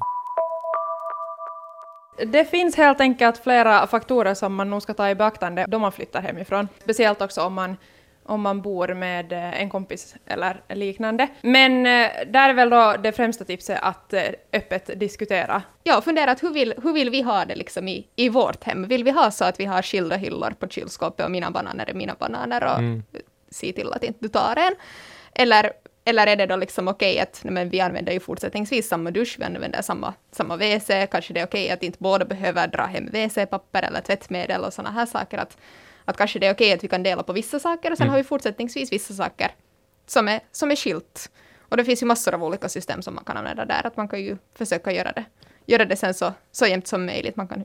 Det 2.16 2.44
finns 2.44 2.76
helt 2.76 3.00
enkelt 3.00 3.38
flera 3.38 3.86
faktorer 3.86 4.34
som 4.34 4.54
man 4.54 4.70
nog 4.70 4.82
ska 4.82 4.94
ta 4.94 5.10
i 5.10 5.14
beaktande 5.14 5.64
då 5.68 5.78
man 5.78 5.92
flyttar 5.92 6.22
hemifrån. 6.22 6.68
Speciellt 6.78 7.22
också 7.22 7.42
om 7.42 7.54
man, 7.54 7.76
om 8.24 8.40
man 8.40 8.62
bor 8.62 8.94
med 8.94 9.32
eh, 9.32 9.60
en 9.60 9.70
kompis 9.70 10.14
eller 10.26 10.62
liknande. 10.68 11.28
Men 11.42 11.86
eh, 11.86 12.10
där 12.26 12.48
är 12.48 12.54
väl 12.54 12.70
då 12.70 12.96
det 13.02 13.12
främsta 13.12 13.44
tipset 13.44 13.78
att 13.82 14.12
eh, 14.12 14.22
öppet 14.52 15.00
diskutera. 15.00 15.62
ja, 15.82 16.00
fundera 16.00 16.30
att 16.30 16.42
hur 16.42 16.50
vill, 16.50 16.74
hur 16.82 16.92
vill 16.92 17.10
vi 17.10 17.22
ha 17.22 17.44
det 17.44 17.54
liksom 17.54 17.88
i, 17.88 18.06
i 18.16 18.28
vårt 18.28 18.64
hem? 18.64 18.88
Vill 18.88 19.04
vi 19.04 19.10
ha 19.10 19.30
så 19.30 19.44
att 19.44 19.60
vi 19.60 19.64
har 19.64 19.82
skilda 19.82 20.16
hyllor 20.16 20.50
på 20.50 20.68
kylskåpet 20.68 21.24
och 21.24 21.30
mina 21.30 21.50
bananer 21.50 21.90
är 21.90 21.94
mina 21.94 22.14
bananer 22.18 22.64
och 22.64 22.80
se 23.50 23.72
till 23.72 23.92
att 23.92 24.04
inte 24.04 24.18
du 24.22 24.28
tar 24.28 24.56
en? 24.56 24.74
Eller, 25.34 25.72
eller 26.04 26.26
är 26.26 26.36
det 26.36 26.46
då 26.46 26.56
liksom 26.56 26.88
okej 26.88 27.20
att 27.20 27.40
nej, 27.44 27.52
men 27.52 27.68
vi 27.68 27.80
använder 27.80 28.12
ju 28.12 28.20
fortsättningsvis 28.20 28.88
samma 28.88 29.10
dusch, 29.10 29.36
vi 29.38 29.44
använder 29.44 29.82
samma, 29.82 30.14
samma 30.32 30.56
WC, 30.56 30.90
kanske 31.10 31.32
det 31.34 31.40
är 31.40 31.46
okej 31.46 31.70
att 31.70 31.82
inte 31.82 31.98
båda 32.00 32.24
behöver 32.24 32.68
dra 32.68 32.82
hem 32.82 33.08
WC-papper 33.08 33.82
eller 33.82 34.00
tvättmedel 34.00 34.64
och 34.64 34.72
sådana 34.72 34.90
här 34.90 35.06
saker. 35.06 35.38
Att, 35.38 35.56
att 36.04 36.16
kanske 36.16 36.38
det 36.38 36.46
är 36.46 36.54
okej 36.54 36.72
att 36.72 36.84
vi 36.84 36.88
kan 36.88 37.02
dela 37.02 37.22
på 37.22 37.32
vissa 37.32 37.58
saker 37.58 37.90
och 37.90 37.98
sen 37.98 38.08
har 38.08 38.16
vi 38.16 38.24
fortsättningsvis 38.24 38.92
vissa 38.92 39.14
saker 39.14 39.50
som 40.06 40.28
är, 40.28 40.40
som 40.52 40.70
är 40.70 40.76
skilt. 40.76 41.30
Och 41.58 41.76
det 41.76 41.84
finns 41.84 42.02
ju 42.02 42.06
massor 42.06 42.34
av 42.34 42.44
olika 42.44 42.68
system 42.68 43.02
som 43.02 43.14
man 43.14 43.24
kan 43.24 43.36
använda 43.36 43.64
där, 43.64 43.86
att 43.86 43.96
man 43.96 44.08
kan 44.08 44.20
ju 44.20 44.36
försöka 44.54 44.92
göra 44.92 45.12
det, 45.12 45.24
göra 45.66 45.84
det 45.84 45.96
sen 45.96 46.14
så, 46.14 46.32
så 46.52 46.66
jämnt 46.66 46.86
som 46.86 47.06
möjligt. 47.06 47.36
Man 47.36 47.48
kan 47.48 47.64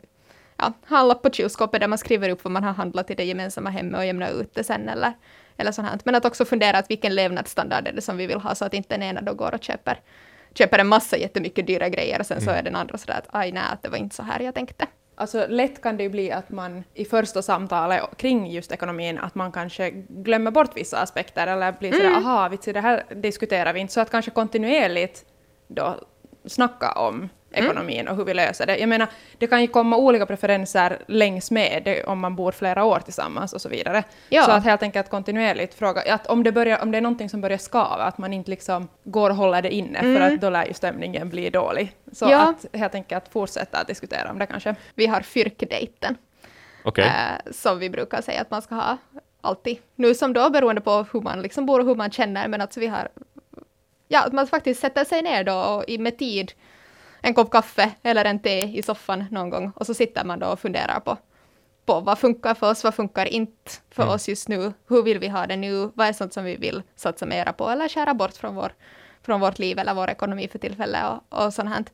ja, 0.58 0.74
ha 0.90 1.00
en 1.00 1.08
lapp 1.08 1.22
på 1.22 1.30
kylskåpet 1.30 1.82
där 1.82 1.88
man 1.88 1.98
skriver 1.98 2.30
upp 2.30 2.44
vad 2.44 2.52
man 2.52 2.64
har 2.64 2.74
handlat 2.74 3.12
i 3.12 3.16
det 3.16 3.24
gemensamma 3.24 3.70
hemmet 3.70 3.98
och 4.00 4.06
jämna 4.06 4.30
ut 4.30 4.56
det 4.56 4.64
sen 4.64 4.90
eller, 4.90 5.14
eller 5.58 5.72
sånt 5.72 5.88
här. 5.90 6.00
Men 6.06 6.16
att 6.16 6.26
också 6.26 6.46
fundera 6.46 6.78
att 6.78 6.90
vilken 6.90 7.16
levnadsstandard 7.16 7.88
är 7.88 7.94
det 7.94 8.02
som 8.02 8.18
vi 8.18 8.28
vill 8.28 8.40
ha 8.40 8.56
så 8.56 8.66
att 8.66 8.74
inte 8.74 8.90
den 8.90 9.04
ena 9.04 9.22
då 9.22 9.34
går 9.34 9.54
och 9.54 9.64
köper, 9.64 10.00
köper 10.54 10.80
en 10.80 10.88
massa 10.88 11.18
jättemycket 11.18 11.68
dyra 11.68 11.90
grejer 11.90 12.20
och 12.20 12.26
sen 12.26 12.42
så 12.42 12.50
är 12.50 12.64
den 12.64 12.76
andra 12.76 12.98
sådär 12.98 13.18
att 13.18 13.28
aj 13.32 13.52
nej, 13.52 13.64
att 13.72 13.84
det 13.84 13.90
var 13.90 13.98
inte 13.98 14.16
så 14.16 14.24
här 14.24 14.40
jag 14.40 14.56
tänkte. 14.56 14.88
Alltså 15.20 15.46
lätt 15.50 15.82
kan 15.82 15.98
det 15.98 16.04
ju 16.04 16.10
bli 16.10 16.32
att 16.32 16.50
man 16.50 16.84
i 16.94 17.06
första 17.06 17.42
samtalet 17.42 18.04
kring 18.18 18.52
just 18.52 18.72
ekonomin, 18.72 19.18
att 19.20 19.36
man 19.36 19.52
kanske 19.52 19.90
glömmer 20.10 20.52
bort 20.52 20.72
vissa 20.76 21.00
aspekter 21.00 21.48
eller 21.48 21.72
blir 21.72 21.92
sådär 21.92 22.06
Mm. 22.10 22.26
aha, 22.26 22.50
vitsi, 22.50 22.74
det 22.74 22.82
här 22.82 23.04
diskuterar 23.16 23.74
vi 23.74 23.80
inte, 23.80 23.94
så 23.94 24.02
att 24.02 24.12
kanske 24.12 24.32
kontinuerligt 24.32 25.26
då 25.68 25.96
snacka 26.46 26.92
om 26.92 27.30
Mm. 27.58 27.72
ekonomin 27.72 28.08
och 28.08 28.16
hur 28.16 28.26
vi 28.26 28.34
löser 28.34 28.66
det. 28.66 28.78
Jag 28.78 28.90
menar, 28.90 29.08
det 29.38 29.48
kan 29.48 29.62
ju 29.62 29.68
komma 29.68 29.98
olika 29.98 30.26
preferenser 30.26 30.98
längs 31.08 31.52
med 31.52 31.82
det, 31.86 32.04
om 32.04 32.20
man 32.20 32.36
bor 32.36 32.52
flera 32.52 32.84
år 32.84 33.00
tillsammans 33.00 33.54
och 33.54 33.62
så 33.62 33.70
vidare. 33.70 34.04
Ja. 34.30 34.44
Så 34.44 34.52
att 34.52 34.64
helt 34.64 34.84
enkelt 34.84 35.10
kontinuerligt 35.10 35.74
fråga, 35.74 36.14
att 36.14 36.28
om 36.28 36.44
det, 36.44 36.52
börjar, 36.52 36.82
om 36.82 36.92
det 36.92 36.98
är 36.98 37.02
någonting 37.02 37.30
som 37.30 37.42
börjar 37.42 37.58
skava, 37.58 38.04
att 38.04 38.18
man 38.18 38.34
inte 38.34 38.50
liksom 38.50 38.88
går 39.04 39.30
och 39.30 39.36
håller 39.36 39.62
det 39.62 39.72
inne, 39.74 40.00
för 40.02 40.22
att 40.22 40.42
då 40.42 40.50
lär 40.50 40.66
ju 40.66 40.74
stämningen 40.74 41.30
bli 41.30 41.50
dålig. 41.50 41.92
Så 42.12 42.26
Mm. 42.26 42.38
Ja. 42.40 42.50
att 42.50 42.80
helt 42.80 42.96
enkelt 42.96 43.28
fortsätta 43.32 43.78
att 43.78 43.88
diskutera 43.88 44.32
om 44.32 44.40
det 44.40 44.46
kanske. 44.46 44.76
Vi 44.96 45.06
har 45.08 45.22
fyrkdejten. 45.22 46.16
Okej. 46.84 47.06
eh, 47.06 47.52
som 47.52 47.80
vi 47.80 47.90
brukar 47.90 48.22
säga 48.22 48.42
att 48.42 48.52
man 48.52 48.62
ska 48.62 48.76
ha 48.76 48.98
alltid. 49.42 49.78
Nu 49.96 50.14
som 50.16 50.34
då 50.34 50.50
beroende 50.50 50.82
på 50.82 51.06
hur 51.14 51.22
man 51.22 51.42
liksom 51.42 51.66
bor 51.66 51.80
och 51.80 51.86
hur 51.86 51.96
man 51.96 52.12
känner, 52.12 52.48
men 52.48 52.62
alltså 52.62 52.80
vi 52.80 52.88
har 52.88 53.08
ja, 54.08 54.24
att 54.24 54.34
man 54.34 54.48
faktiskt 54.48 54.80
sätter 54.82 55.04
sig 55.04 55.22
ner 55.22 55.44
då 55.44 55.54
och 55.56 55.84
i- 55.88 55.98
med 55.98 56.18
tid 56.18 56.52
en 57.22 57.34
kopp 57.34 57.52
kaffe 57.52 57.92
eller 58.04 58.26
en 58.26 58.40
te 58.40 58.62
i 58.62 58.82
soffan 58.82 59.26
någon 59.32 59.50
gång. 59.50 59.72
Och 59.76 59.86
så 59.86 59.94
sitter 59.94 60.26
man 60.26 60.40
då 60.40 60.48
och 60.48 60.60
funderar 60.60 61.00
på, 61.00 61.18
på 61.86 62.00
vad 62.00 62.20
funkar 62.20 62.54
för 62.54 62.72
oss, 62.72 62.84
vad 62.84 62.96
funkar 62.96 63.26
inte 63.26 63.72
för 63.92 64.14
oss 64.14 64.30
just 64.30 64.48
nu, 64.48 64.74
hur 64.88 65.04
vill 65.04 65.20
vi 65.20 65.28
ha 65.28 65.48
det 65.48 65.56
nu, 65.56 65.92
vad 65.96 66.08
är 66.08 66.14
sånt 66.14 66.34
som 66.34 66.44
vi 66.44 66.56
vill 66.56 66.82
satsa 66.96 67.26
mera 67.26 67.54
på 67.54 67.70
eller 67.70 67.90
skära 67.90 68.14
bort 68.14 68.34
från, 68.34 68.56
vår, 68.56 68.72
från 69.22 69.40
vårt 69.40 69.60
liv 69.60 69.80
eller 69.80 69.94
vår 69.94 70.10
ekonomi 70.10 70.48
för 70.48 70.60
tillfället 70.60 71.04
och, 71.10 71.46
och 71.46 71.54
sånt 71.54 71.70
här. 71.70 71.86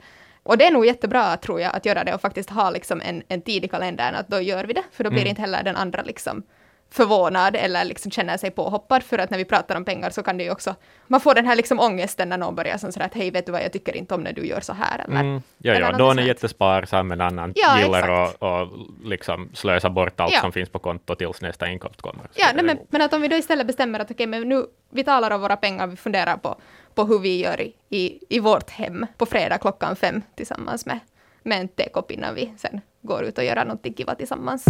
Och 0.43 0.57
det 0.57 0.65
är 0.65 0.71
nog 0.71 0.85
jättebra, 0.85 1.37
tror 1.37 1.61
jag, 1.61 1.75
att 1.75 1.85
göra 1.85 2.03
det 2.03 2.13
och 2.13 2.21
faktiskt 2.21 2.49
ha 2.49 2.69
liksom 2.69 3.01
en, 3.01 3.23
en 3.27 3.41
tid 3.41 3.65
i 3.65 3.67
kalendern 3.67 4.15
att 4.15 4.27
då 4.27 4.41
gör 4.41 4.65
vi 4.65 4.73
det, 4.73 4.83
för 4.91 5.03
då 5.03 5.09
blir 5.09 5.25
inte 5.25 5.41
heller 5.41 5.63
den 5.63 5.75
andra 5.75 6.01
liksom 6.01 6.43
förvånad 6.93 7.55
eller 7.55 7.85
liksom 7.85 8.11
känner 8.11 8.37
sig 8.37 8.51
påhoppad, 8.51 9.03
för 9.03 9.17
att 9.17 9.29
när 9.29 9.37
vi 9.37 9.45
pratar 9.45 9.75
om 9.75 9.85
pengar 9.85 10.09
så 10.09 10.23
kan 10.23 10.37
det 10.37 10.43
ju 10.43 10.51
också, 10.51 10.75
man 11.07 11.19
får 11.21 11.35
den 11.35 11.45
här 11.45 11.55
liksom 11.55 11.79
ångesten 11.79 12.29
när 12.29 12.37
någon 12.37 12.55
börjar 12.55 12.77
sådär 12.77 13.05
att 13.05 13.13
hej, 13.13 13.31
vet 13.31 13.45
du 13.45 13.51
vad, 13.51 13.61
jag 13.63 13.71
tycker 13.73 13.97
inte 13.97 14.15
om 14.15 14.21
när 14.21 14.33
du 14.33 14.45
gör 14.47 14.59
så 14.59 14.73
här, 14.73 14.99
eller, 15.07 15.19
Mm. 15.19 15.41
Ja, 15.57 15.73
ja, 15.73 15.91
då 15.91 16.09
är 16.09 16.13
ni 16.13 16.27
jättesparsam, 16.27 17.07
men 17.07 17.21
annan 17.21 17.53
Ja, 17.55 17.79
gillar 17.79 18.09
att 18.23 18.35
och 18.39 18.67
liksom 19.03 19.49
slösa 19.53 19.89
bort 19.89 20.19
allt 20.19 20.33
Ja. 20.33 20.41
som 20.41 20.51
finns 20.51 20.69
på 20.69 20.79
kontot 20.79 21.17
tills 21.17 21.41
nästa 21.41 21.67
inkomst 21.67 22.01
kommer. 22.01 22.25
Ja, 22.35 22.47
nej, 22.55 22.65
men, 22.65 22.79
men 22.89 23.01
att 23.01 23.13
om 23.13 23.21
vi 23.21 23.27
då 23.27 23.35
istället 23.35 23.67
bestämmer 23.67 23.99
att 23.99 24.11
okej, 24.11 24.27
men 24.27 24.49
nu, 24.49 24.65
vi 24.89 25.03
talar 25.03 25.31
om 25.31 25.41
våra 25.41 25.55
pengar, 25.57 25.87
vi 25.87 25.95
funderar 25.95 26.37
på, 26.37 26.55
på 26.95 27.03
hur 27.03 27.19
vi 27.19 27.39
gör 27.43 27.61
i, 27.61 27.73
i, 27.89 28.19
i 28.29 28.39
vårt 28.39 28.69
hem 28.69 29.05
på 29.17 29.25
fredag 29.25 29.57
klockan 29.57 29.95
fem 29.95 30.21
tillsammans 30.35 30.85
med, 30.85 30.99
med 31.43 31.59
en 31.59 31.67
tekopp 31.67 32.11
innan 32.11 32.35
vi 32.35 32.53
sen 32.57 32.81
går 33.01 33.23
ut 33.23 33.37
och 33.37 33.43
gör 33.43 33.55
någonting 33.55 33.93
kiva 33.93 34.15
tillsammans. 34.15 34.65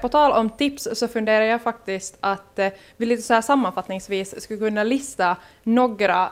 På 0.00 0.08
tal 0.08 0.32
om 0.32 0.50
tips 0.50 0.88
så 0.92 1.08
funderar 1.08 1.44
jag 1.44 1.62
faktiskt 1.62 2.16
att 2.20 2.58
eh, 2.58 2.68
vi 2.96 3.06
lite 3.06 3.22
så 3.22 3.34
här 3.34 3.40
sammanfattningsvis 3.40 4.42
skulle 4.42 4.58
kunna 4.58 4.82
lista 4.84 5.36
några 5.62 6.30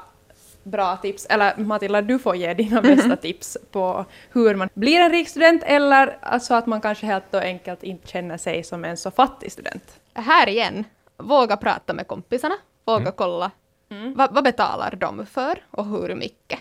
bra 0.63 0.97
tips, 0.97 1.27
eller 1.27 1.57
Matilda, 1.57 2.03
du 2.03 2.19
får 2.19 2.37
ge 2.37 2.55
dina 2.55 2.83
bästa 2.83 3.17
tips 3.17 3.57
på 3.71 4.05
hur 4.31 4.55
man 4.55 4.69
blir 4.75 5.01
en 5.01 5.11
rik 5.11 5.29
student 5.29 5.63
eller 5.67 6.19
alltså 6.23 6.55
att 6.55 6.67
man 6.67 6.81
kanske 6.81 7.07
helt 7.07 7.35
och 7.35 7.43
enkelt 7.43 7.83
inte 7.83 8.09
känner 8.09 8.37
sig 8.37 8.65
som 8.65 8.85
en 8.85 8.97
så 8.97 9.11
fattig 9.11 9.53
student. 9.53 10.01
Här 10.15 10.49
igen, 10.49 10.85
våga 11.17 11.57
prata 11.57 11.93
med 11.95 12.07
kompisarna, 12.07 12.55
våga 12.85 13.11
kolla. 13.11 13.51
Vad, 14.15 14.35
vad 14.35 14.45
betalar 14.45 14.97
de 14.97 15.27
för 15.27 15.63
och 15.71 15.87
hur 15.87 16.15
mycket. 16.15 16.59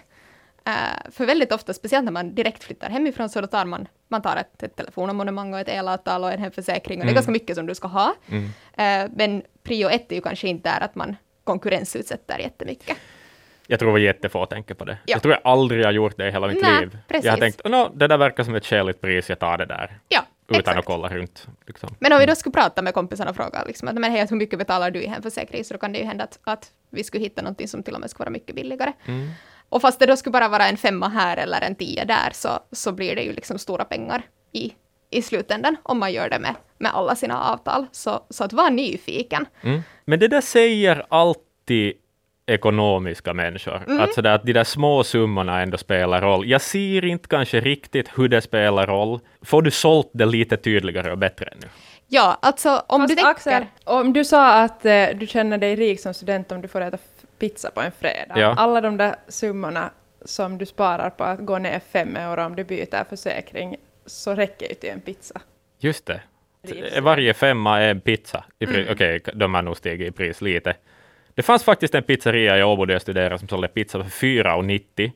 Eh, 0.67 1.11
för 1.11 1.25
väldigt 1.25 1.51
ofta, 1.51 1.73
speciellt 1.73 2.05
när 2.05 2.11
man 2.11 2.35
direkt 2.35 2.63
flyttar 2.63 2.89
hemifrån, 2.89 3.29
så 3.29 3.41
då 3.41 3.47
tar 3.47 3.65
man, 3.65 3.87
man 4.07 4.21
tar 4.21 4.35
ett, 4.35 4.63
ett 4.63 4.75
telefonabonnemang 4.75 5.53
och 5.53 5.59
ett 5.59 5.69
elavtal 5.69 6.23
och 6.23 6.31
en 6.31 6.39
hemförsäkring 6.39 6.99
och 6.99 7.05
det 7.05 7.11
är 7.11 7.13
ganska 7.13 7.31
mycket 7.31 7.55
som 7.55 7.65
du 7.65 7.75
ska 7.75 7.87
ha. 7.87 8.15
Eh, 8.73 9.09
men 9.15 9.43
prio 9.63 9.89
ett 9.89 10.11
är 10.11 10.15
ju 10.15 10.21
kanske 10.21 10.47
inte 10.47 10.69
där 10.69 10.85
att 10.85 10.95
man 10.95 11.15
konkurrensutsätter 11.43 12.39
jättemycket. 12.39 12.97
Jag 13.67 13.79
tror 13.79 13.95
att 13.95 14.01
jättefå 14.01 14.45
tänker 14.45 14.73
på 14.73 14.85
det. 14.85 14.97
Ja. 15.05 15.13
Jag 15.13 15.21
tror 15.21 15.33
jag 15.33 15.41
aldrig 15.43 15.85
har 15.85 15.91
gjort 15.91 16.17
det 16.17 16.27
i 16.27 16.31
hela 16.31 16.47
mitt 16.47 16.61
Nej, 16.61 16.81
liv. 16.81 16.97
precis. 17.07 17.25
Jag 17.25 17.31
har 17.31 17.39
tänkt, 17.39 17.61
no, 17.65 17.91
det 17.95 18.07
där 18.07 18.17
verkar 18.17 18.43
som 18.43 18.55
ett 18.55 18.65
skäligt 18.65 19.01
pris, 19.01 19.29
jag 19.29 19.39
tar 19.39 19.57
det 19.57 19.65
där. 19.65 19.99
Ja, 20.09 20.25
Utan 20.47 20.59
exakt. 20.59 20.79
att 20.79 20.85
kolla 20.85 21.09
runt. 21.09 21.47
Liksom. 21.67 21.95
Men 21.99 22.13
om 22.13 22.19
vi 22.19 22.25
då 22.25 22.35
skulle 22.35 22.53
prata 22.53 22.81
med 22.81 22.93
kompisarna 22.93 23.29
och 23.29 23.35
fråga 23.35 23.63
liksom, 23.63 23.87
att 23.87 23.95
men 23.95 24.11
hej, 24.11 24.27
hur 24.29 24.37
mycket 24.37 24.59
betalar 24.59 24.91
du 24.91 25.01
i 25.01 25.07
hemförsäkring, 25.07 25.63
så 25.63 25.73
då 25.73 25.79
kan 25.79 25.91
det 25.91 25.99
ju 25.99 26.05
hända 26.05 26.23
att, 26.23 26.39
att 26.43 26.71
vi 26.89 27.03
skulle 27.03 27.23
hitta 27.23 27.41
någonting 27.41 27.67
som 27.67 27.83
till 27.83 27.93
och 27.93 27.99
med 27.99 28.09
skulle 28.09 28.25
vara 28.25 28.31
mycket 28.31 28.55
billigare. 28.55 28.93
Och 29.69 29.81
fast 29.81 29.99
det 29.99 30.05
då 30.05 30.15
skulle 30.15 30.31
bara 30.31 30.47
vara 30.47 30.67
en 30.67 30.77
femma 30.77 31.09
här 31.09 31.37
eller 31.37 31.61
en 31.61 31.75
tia 31.75 32.05
där, 32.05 32.29
så, 32.33 32.49
så 32.71 32.91
blir 32.91 33.15
det 33.15 33.21
ju 33.21 33.33
liksom 33.33 33.59
stora 33.59 33.85
pengar 33.85 34.21
i, 34.53 34.73
i 35.09 35.21
slutändan 35.21 35.77
om 35.83 35.99
man 35.99 36.13
gör 36.13 36.29
det 36.29 36.39
med, 36.39 36.55
med 36.77 36.91
alla 36.93 37.15
sina 37.15 37.41
avtal. 37.41 37.85
Så, 37.91 38.25
så 38.29 38.43
att 38.43 38.53
vara 38.53 38.69
nyfiken. 38.69 39.45
Mm. 39.61 39.81
Men 40.05 40.19
det 40.19 40.27
där 40.27 40.41
säger 40.41 41.05
alltid 41.09 41.93
ekonomiska 42.47 43.33
människor. 43.33 43.83
Mm. 43.87 43.99
Att, 43.99 44.13
sådär, 44.13 44.35
att 44.35 44.43
de 44.43 44.53
där 44.53 44.63
små 44.63 45.03
summorna 45.03 45.61
ändå 45.61 45.77
spelar 45.77 46.21
roll. 46.21 46.49
Jag 46.49 46.61
ser 46.61 47.05
inte 47.05 47.27
kanske 47.27 47.59
riktigt 47.59 48.09
hur 48.15 48.27
det 48.27 48.41
spelar 48.41 48.87
roll. 48.87 49.19
Får 49.41 49.61
du 49.61 49.71
sålt 49.71 50.09
det 50.13 50.25
lite 50.25 50.57
tydligare 50.57 51.11
och 51.11 51.17
bättre 51.17 51.53
nu? 51.61 51.67
Ja, 52.07 52.37
alltså 52.41 52.83
om 52.87 53.01
Fast 53.01 53.09
du 53.09 53.15
tänker... 53.15 53.31
Axel, 53.31 53.65
om 53.83 54.13
du 54.13 54.25
sa 54.25 54.61
att 54.61 54.85
eh, 54.85 55.07
du 55.15 55.27
känner 55.27 55.57
dig 55.57 55.75
rik 55.75 55.99
som 55.99 56.13
student 56.13 56.51
om 56.51 56.61
du 56.61 56.67
får 56.67 56.81
äta 56.81 56.97
pizza 57.39 57.71
på 57.71 57.81
en 57.81 57.91
fredag. 57.91 58.39
Ja. 58.39 58.55
Alla 58.57 58.81
de 58.81 58.97
där 58.97 59.15
summorna 59.27 59.91
som 60.25 60.57
du 60.57 60.65
sparar 60.65 61.09
på 61.09 61.23
att 61.23 61.39
gå 61.39 61.57
ner 61.57 61.79
fem 61.91 62.15
euro 62.15 62.45
om 62.45 62.55
du 62.55 62.63
byter 62.63 63.03
försäkring, 63.09 63.75
så 64.05 64.35
räcker 64.35 64.69
ju 64.69 64.75
till 64.75 64.89
en 64.89 65.01
pizza. 65.01 65.41
Just 65.79 66.05
det. 66.05 66.21
Pris. 66.67 66.99
Varje 67.01 67.33
femma 67.33 67.79
är 67.79 67.91
en 67.91 68.01
pizza. 68.01 68.43
Mm. 68.59 68.87
Okej, 68.91 69.21
de 69.33 69.53
har 69.53 69.61
nog 69.61 69.77
stigit 69.77 70.07
i 70.07 70.11
pris 70.11 70.41
lite. 70.41 70.75
Det 71.33 71.43
fanns 71.43 71.63
faktiskt 71.63 71.95
en 71.95 72.03
pizzeria 72.03 72.57
i 72.57 72.63
Åbo 72.63 72.85
där 72.85 72.93
jag 72.93 73.01
studerade 73.01 73.39
som 73.39 73.47
sålde 73.47 73.67
pizza 73.67 74.03
för 74.03 74.09
4,90. 74.09 75.11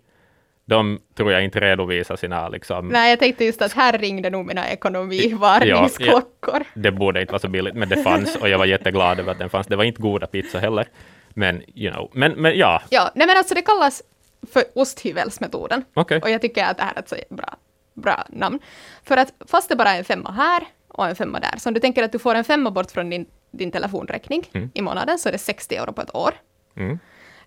De 0.65 0.99
tror 1.15 1.31
jag 1.31 1.43
inte 1.43 1.59
redovisar 1.59 2.15
sina 2.15 2.49
liksom, 2.49 2.87
Nej, 2.87 3.09
jag 3.09 3.19
tänkte 3.19 3.45
just 3.45 3.61
att 3.61 3.73
här 3.73 3.97
ringde 3.97 4.29
nog 4.29 4.45
mina 4.45 4.69
ekonomivarningsklockor. 4.69 6.63
det 6.73 6.91
borde 6.91 7.21
inte 7.21 7.31
vara 7.31 7.39
så 7.39 7.47
billigt, 7.47 7.75
men 7.75 7.89
det 7.89 8.03
fanns 8.03 8.35
och 8.35 8.49
jag 8.49 8.57
var 8.57 8.65
jätteglad 8.65 9.19
över 9.19 9.31
att 9.31 9.39
den 9.39 9.49
fanns. 9.49 9.67
Det 9.67 9.75
var 9.75 9.83
inte 9.83 10.01
goda 10.01 10.27
pizza 10.27 10.59
heller, 10.59 10.87
men 11.35 11.63
you 11.79 11.93
know, 11.93 12.09
men, 12.13 12.31
men 12.31 12.57
ja, 12.57 12.81
Ja, 12.89 13.11
nej 13.15 13.27
men 13.27 13.37
alltså 13.37 13.55
det 13.55 13.61
kallas 13.61 14.03
för 14.51 14.63
osthyvelsmetoden. 14.75 15.83
okej. 15.93 16.21
Och 16.21 16.29
jag 16.29 16.41
tycker 16.41 16.65
att 16.65 16.77
det 16.77 16.83
här 16.83 16.93
är 16.95 16.99
ett 16.99 17.09
så 17.09 17.15
bra, 17.29 17.55
bra 17.93 18.25
namn. 18.29 18.59
För 19.03 19.17
att 19.17 19.33
fast 19.47 19.69
det 19.69 19.75
bara 19.75 19.89
är 19.89 19.97
en 19.97 20.05
femma 20.05 20.31
här 20.31 20.63
och 20.87 21.07
en 21.07 21.15
femma 21.15 21.39
där, 21.39 21.57
så 21.57 21.69
om 21.69 21.73
du 21.73 21.79
tänker 21.79 22.03
att 22.03 22.11
du 22.11 22.19
får 22.19 22.35
en 22.35 22.43
femma 22.43 22.71
bort 22.71 22.91
från 22.91 23.09
din, 23.09 23.25
din 23.51 23.71
telefonräkning 23.71 24.49
i 24.73 24.81
månaden, 24.81 25.19
så 25.19 25.29
är 25.29 25.33
det 25.33 25.37
60 25.39 25.75
euro 25.75 25.93
på 25.93 26.01
ett 26.01 26.15
år. 26.15 26.33
Mm. 26.75 26.99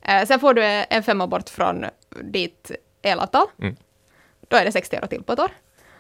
Eh, 0.03 0.25
sen 0.27 0.41
får 0.41 0.55
du 0.55 0.65
en 0.65 1.03
femma 1.03 1.27
bort 1.27 1.49
från 1.49 1.85
ditt 2.23 2.71
elavtal. 3.03 3.47
Mm. 3.63 3.77
Då 4.49 4.57
är 4.57 4.65
det 4.65 4.73
60 4.73 4.97
euro 4.97 5.07
till 5.07 5.23
på 5.23 5.33
ett 5.33 5.39
år. 5.41 5.51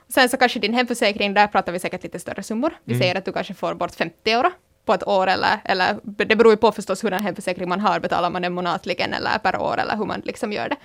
Sen 0.08 0.28
så 0.28 0.36
kanske 0.36 0.58
din 0.60 0.74
hemförsäkring, 0.74 1.34
där 1.34 1.46
pratar 1.46 1.72
vi 1.72 1.78
säkert 1.78 2.02
lite 2.02 2.18
större 2.18 2.42
summor. 2.42 2.72
Vi 2.84 2.98
säger 2.98 3.14
att 3.14 3.24
du 3.24 3.32
kanske 3.32 3.54
får 3.54 3.74
bort 3.74 3.94
50 3.94 4.30
euro 4.30 4.50
på 4.84 4.94
ett 4.94 5.06
år 5.06 5.26
eller, 5.26 5.58
eller 5.64 5.96
det 6.02 6.36
beror 6.36 6.52
ju 6.52 6.56
på 6.56 6.72
förstås 6.72 7.04
hur 7.04 7.10
den 7.10 7.22
hemförsäkring 7.22 7.68
man 7.68 7.80
har, 7.80 8.00
betalar 8.00 8.30
man 8.30 8.42
den 8.42 8.52
månatligen 8.54 9.12
eller 9.12 9.38
per 9.38 9.60
år 9.60 9.80
eller 9.80 9.96
hur 9.96 10.04
man 10.04 10.22
liksom 10.24 10.52
gör 10.52 10.68
det. 10.68 10.76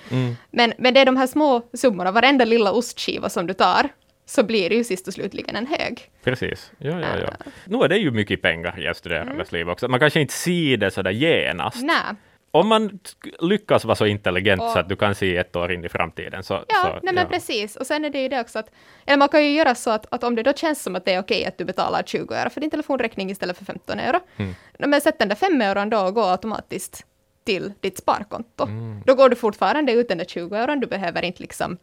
Men, 0.51 0.73
men 0.77 0.93
det 0.93 0.99
är 0.99 1.05
de 1.05 1.17
här 1.17 1.27
små 1.27 1.61
summorna, 1.73 2.11
varenda 2.11 2.45
lilla 2.45 2.71
ostskiva 2.71 3.29
som 3.29 3.47
du 3.47 3.53
tar, 3.53 3.89
så 4.25 4.43
blir 4.43 4.69
det 4.69 4.75
ju 4.75 4.83
sist 4.83 5.07
och 5.07 5.13
slutligen 5.13 5.55
en 5.55 5.67
hög. 5.67 6.09
Precis. 6.23 6.71
Ja, 6.77 6.99
ja, 6.99 7.17
ja. 7.21 7.33
Nu 7.65 7.77
är 7.77 7.87
det 7.87 7.97
ju 7.97 8.11
mycket 8.11 8.41
pengar 8.41 8.79
i 8.79 8.85
ett 8.85 8.97
studerandes 8.97 9.51
liv 9.51 9.69
också. 9.69 9.87
Man 9.87 9.99
kanske 9.99 10.21
inte 10.21 10.33
ser 10.33 10.77
det 10.77 10.91
sådär 10.91 11.11
genast. 11.11 11.83
Nej. 11.83 12.15
Om 12.51 12.67
man 12.67 12.99
lyckas 13.39 13.85
vara 13.85 13.95
så 13.95 14.05
intelligent 14.05 14.61
Och- 14.61 14.69
så 14.71 14.79
att 14.79 14.89
du 14.89 14.95
kan 14.95 15.15
se 15.15 15.37
ett 15.37 15.55
år 15.55 15.71
in 15.71 15.85
i 15.85 15.89
framtiden 15.89 16.43
så... 16.43 16.53
Ja, 16.53 16.81
så, 16.83 16.99
nej 17.03 17.13
men 17.13 17.27
precis. 17.27 17.75
Och 17.75 17.87
sen 17.87 18.05
är 18.05 18.09
det 18.09 18.21
ju 18.21 18.27
det 18.29 18.41
också 18.41 18.59
att, 18.59 18.71
eller 19.05 19.17
man 19.17 19.29
kan 19.29 19.43
ju 19.45 19.51
göra 19.51 19.75
så 19.75 19.89
att, 19.91 20.05
att 20.13 20.23
om 20.23 20.35
det 20.35 20.43
då 20.43 20.53
känns 20.53 20.83
som 20.83 20.95
att 20.95 21.05
det 21.05 21.13
är 21.13 21.19
okej 21.19 21.45
att 21.45 21.57
du 21.57 21.65
betalar 21.65 22.03
20 22.03 22.33
euro 22.33 22.49
för 22.49 22.61
din 22.61 22.69
telefonräkning 22.69 23.29
istället 23.31 23.57
för 23.57 23.65
15 23.65 23.99
euro, 23.99 24.19
Mm. 24.37 24.53
men 24.79 25.01
sätt 25.01 25.19
den 25.19 25.29
där 25.29 25.35
5 25.35 25.61
euron 25.61 25.89
då 25.89 25.99
och 25.99 26.13
gå 26.13 26.23
automatiskt 26.23 27.05
till 27.43 27.73
ditt 27.79 27.97
sparkonto. 27.97 28.63
Mm. 28.63 29.01
Då 29.05 29.15
går 29.15 29.29
du 29.29 29.35
fortfarande 29.35 29.91
ut 29.91 30.07
den 30.07 30.17
där 30.17 30.25
20 30.25 30.55
euron, 30.55 30.79
du 30.79 30.87
behöver 30.87 31.21
inte 31.25 31.41
liksom 31.41 31.77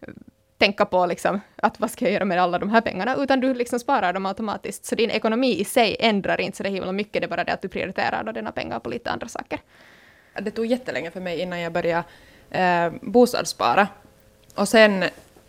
eh, 0.00 0.08
tänka 0.58 0.84
på 0.84 1.06
liksom 1.06 1.40
att 1.56 1.80
vad 1.80 1.90
ska 1.90 2.04
jag 2.04 2.12
göra 2.12 2.24
med 2.24 2.42
alla 2.42 2.58
de 2.58 2.70
här 2.70 2.80
pengarna, 2.80 3.16
utan 3.16 3.40
du 3.40 3.54
liksom 3.54 3.78
sparar 3.78 4.12
dem 4.12 4.26
automatiskt. 4.26 4.84
Så 4.84 4.94
din 4.94 5.10
ekonomi 5.10 5.60
i 5.60 5.64
sig 5.64 5.96
ändrar 6.00 6.40
inte 6.40 6.56
så 6.56 6.62
det 6.62 6.68
himla 6.68 6.92
mycket, 6.92 7.22
det 7.22 7.26
är 7.26 7.28
bara 7.28 7.44
det 7.44 7.52
att 7.52 7.62
du 7.62 7.68
prioriterar 7.68 8.24
då 8.24 8.32
dina 8.32 8.52
pengar 8.52 8.78
på 8.80 8.90
lite 8.90 9.10
andra 9.10 9.28
saker. 9.28 9.58
Det 10.40 10.50
tog 10.50 10.66
jättelänge 10.66 11.10
för 11.10 11.20
mig 11.20 11.40
innan 11.40 11.60
jag 11.60 11.72
började 11.72 12.04
eh, 12.50 12.92
bostadsspara. 13.02 13.88
Och 14.54 14.68
sen 14.68 15.04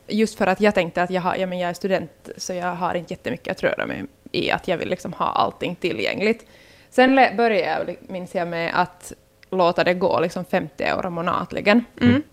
just 0.07 0.37
för 0.37 0.47
att 0.47 0.61
jag 0.61 0.75
tänkte 0.75 1.03
att 1.03 1.09
jag, 1.09 1.21
har, 1.21 1.35
ja, 1.35 1.47
men 1.47 1.59
jag 1.59 1.69
är 1.69 1.73
student 1.73 2.29
så 2.37 2.53
jag 2.53 2.75
har 2.75 2.95
inte 2.95 3.13
jättemycket 3.13 3.51
att 3.51 3.63
röra 3.63 3.85
mig 3.85 4.05
i, 4.31 4.51
att 4.51 4.67
jag 4.67 4.77
vill 4.77 4.89
liksom 4.89 5.13
ha 5.13 5.25
allting 5.25 5.75
tillgängligt. 5.75 6.45
Sen 6.89 7.15
började 7.15 7.59
jag, 7.59 7.95
minns 8.01 8.35
jag, 8.35 8.47
med 8.47 8.71
att 8.75 9.13
låta 9.49 9.83
det 9.83 9.93
gå 9.93 10.19
liksom 10.19 10.45
50 10.45 10.83
euro 10.83 11.09
månatligen. 11.09 11.85
Mm. 12.01 12.23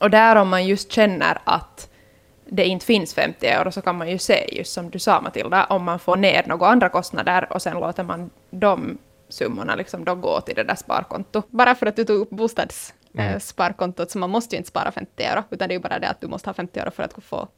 Och 0.00 0.10
där 0.10 0.36
om 0.36 0.48
man 0.48 0.66
just 0.66 0.92
känner 0.92 1.38
att 1.44 1.88
det 2.46 2.64
inte 2.64 2.86
finns 2.86 3.14
50 3.14 3.46
euro 3.46 3.72
så 3.72 3.80
kan 3.82 3.96
man 3.96 4.10
ju 4.10 4.18
se, 4.18 4.56
just 4.58 4.72
som 4.72 4.90
du 4.90 4.98
sa 4.98 5.20
Matilda, 5.20 5.64
om 5.64 5.84
man 5.84 5.98
får 5.98 6.16
ner 6.16 6.44
några 6.46 6.66
andra 6.66 6.88
kostnader 6.88 7.52
och 7.52 7.62
sen 7.62 7.80
låter 7.80 8.02
man 8.02 8.30
de 8.50 8.98
summorna 9.34 9.74
liksom 9.74 10.04
då 10.04 10.14
gå 10.14 10.40
till 10.40 10.54
det 10.54 10.64
där 10.64 10.74
sparkontot. 10.74 11.46
Bara 11.50 11.74
för 11.74 11.86
att 11.86 11.96
du 11.96 12.04
tog 12.04 12.16
upp 12.20 12.30
bostadssparkontot, 12.30 13.00
Mm. 13.18 13.34
eh, 13.34 13.38
sparkontot, 13.40 14.10
så 14.10 14.18
man 14.18 14.30
måste 14.30 14.54
ju 14.54 14.58
inte 14.58 14.68
spara 14.68 14.92
50 14.92 15.22
euro, 15.22 15.42
utan 15.50 15.68
det 15.68 15.72
är 15.74 15.76
ju 15.76 15.82
bara 15.82 15.98
det 15.98 16.08
att 16.08 16.20
du 16.20 16.26
måste 16.28 16.48
ha 16.48 16.54
50 16.54 16.80
euro 16.80 16.90
för 16.90 17.02
att 17.02 17.14
få 17.24 17.48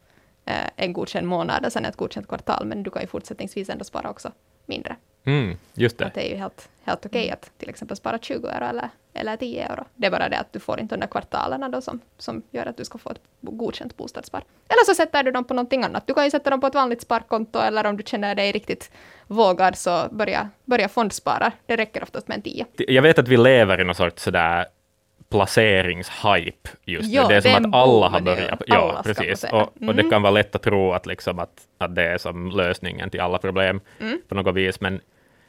eh, 0.46 0.66
en 0.76 0.92
godkänd 0.92 1.26
månad 1.26 1.64
och 1.66 1.72
sen 1.72 1.84
ett 1.84 1.96
godkänt 1.96 2.28
kvartal, 2.28 2.66
men 2.66 2.82
du 2.82 2.90
kan 2.90 3.02
ju 3.02 3.08
fortsättningsvis 3.08 3.68
ändå 3.68 3.84
spara 3.84 4.10
också 4.10 4.32
mindre. 4.66 4.96
Mm, 5.24 5.56
just 5.74 5.98
det. 5.98 6.06
att 6.06 6.14
det 6.14 6.26
är 6.26 6.30
ju 6.30 6.36
helt, 6.36 6.68
helt 6.84 7.06
okej 7.06 7.30
att 7.30 7.50
till 7.58 7.68
exempel 7.68 7.96
spara 7.96 8.18
20 8.18 8.48
euro 8.48 8.64
eller, 8.64 8.90
eller 9.14 9.36
10 9.36 9.62
euro. 9.62 9.84
Det 9.94 10.06
är 10.06 10.10
bara 10.10 10.28
det 10.28 10.38
att 10.38 10.52
du 10.52 10.60
får 10.60 10.80
inte 10.80 10.94
de 10.94 11.00
där 11.00 11.06
kvartalerna 11.06 11.68
då 11.68 11.80
som, 11.80 12.00
som 12.18 12.42
gör 12.50 12.66
att 12.66 12.76
du 12.76 12.84
ska 12.84 12.98
få 12.98 13.10
ett 13.10 13.20
godkänt 13.40 13.96
bostadsspar. 13.96 14.42
Eller 14.68 14.84
så 14.84 14.94
sätter 14.94 15.22
du 15.22 15.30
dem 15.30 15.44
på 15.44 15.54
någonting 15.54 15.84
annat. 15.84 16.06
Du 16.06 16.14
kan 16.14 16.24
ju 16.24 16.30
sätta 16.30 16.50
dem 16.50 16.60
på 16.60 16.66
ett 16.66 16.74
vanligt 16.74 17.02
sparkonto 17.02 17.58
eller 17.58 17.86
om 17.86 17.96
du 17.96 18.02
känner 18.06 18.34
dig 18.34 18.52
riktigt 18.52 18.90
vågad 19.26 19.76
så 19.76 20.08
börja, 20.10 20.50
börja 20.64 20.88
fondspara. 20.88 21.52
Det 21.66 21.76
räcker 21.76 22.02
oftast 22.02 22.28
med 22.28 22.36
en 22.36 22.42
10. 22.42 22.66
Jag 22.76 23.02
vet 23.02 23.18
att 23.18 23.28
vi 23.28 23.36
lever 23.36 23.80
i 23.80 23.84
någon 23.84 23.94
sorts 23.94 24.22
sådär 24.22 24.66
placeringshype 25.28 26.68
just 26.84 27.10
Ja, 27.12 27.22
nu. 27.22 27.28
Det 27.28 27.34
är 27.36 27.40
som 27.40 27.64
att 27.64 27.74
alla 27.74 28.08
har 28.08 28.20
börjat. 28.20 28.52
alla 28.52 28.64
Ja, 28.66 29.00
precis. 29.04 29.26
placera. 29.26 29.56
Och, 29.56 29.62
och 29.62 29.94
det 29.94 30.00
Mm. 30.00 30.10
kan 30.10 30.22
vara 30.22 30.30
lätt 30.30 30.54
att 30.54 30.62
tro 30.62 30.92
att, 30.92 31.06
liksom 31.06 31.38
att, 31.38 31.60
att 31.78 31.94
det 31.94 32.02
är 32.02 32.18
som 32.18 32.50
lösningen 32.50 33.10
till 33.10 33.20
alla 33.20 33.38
problem 33.38 33.80
Mm. 34.00 34.20
på 34.28 34.34
något 34.34 34.54
vis. 34.54 34.80
Men, 34.80 35.00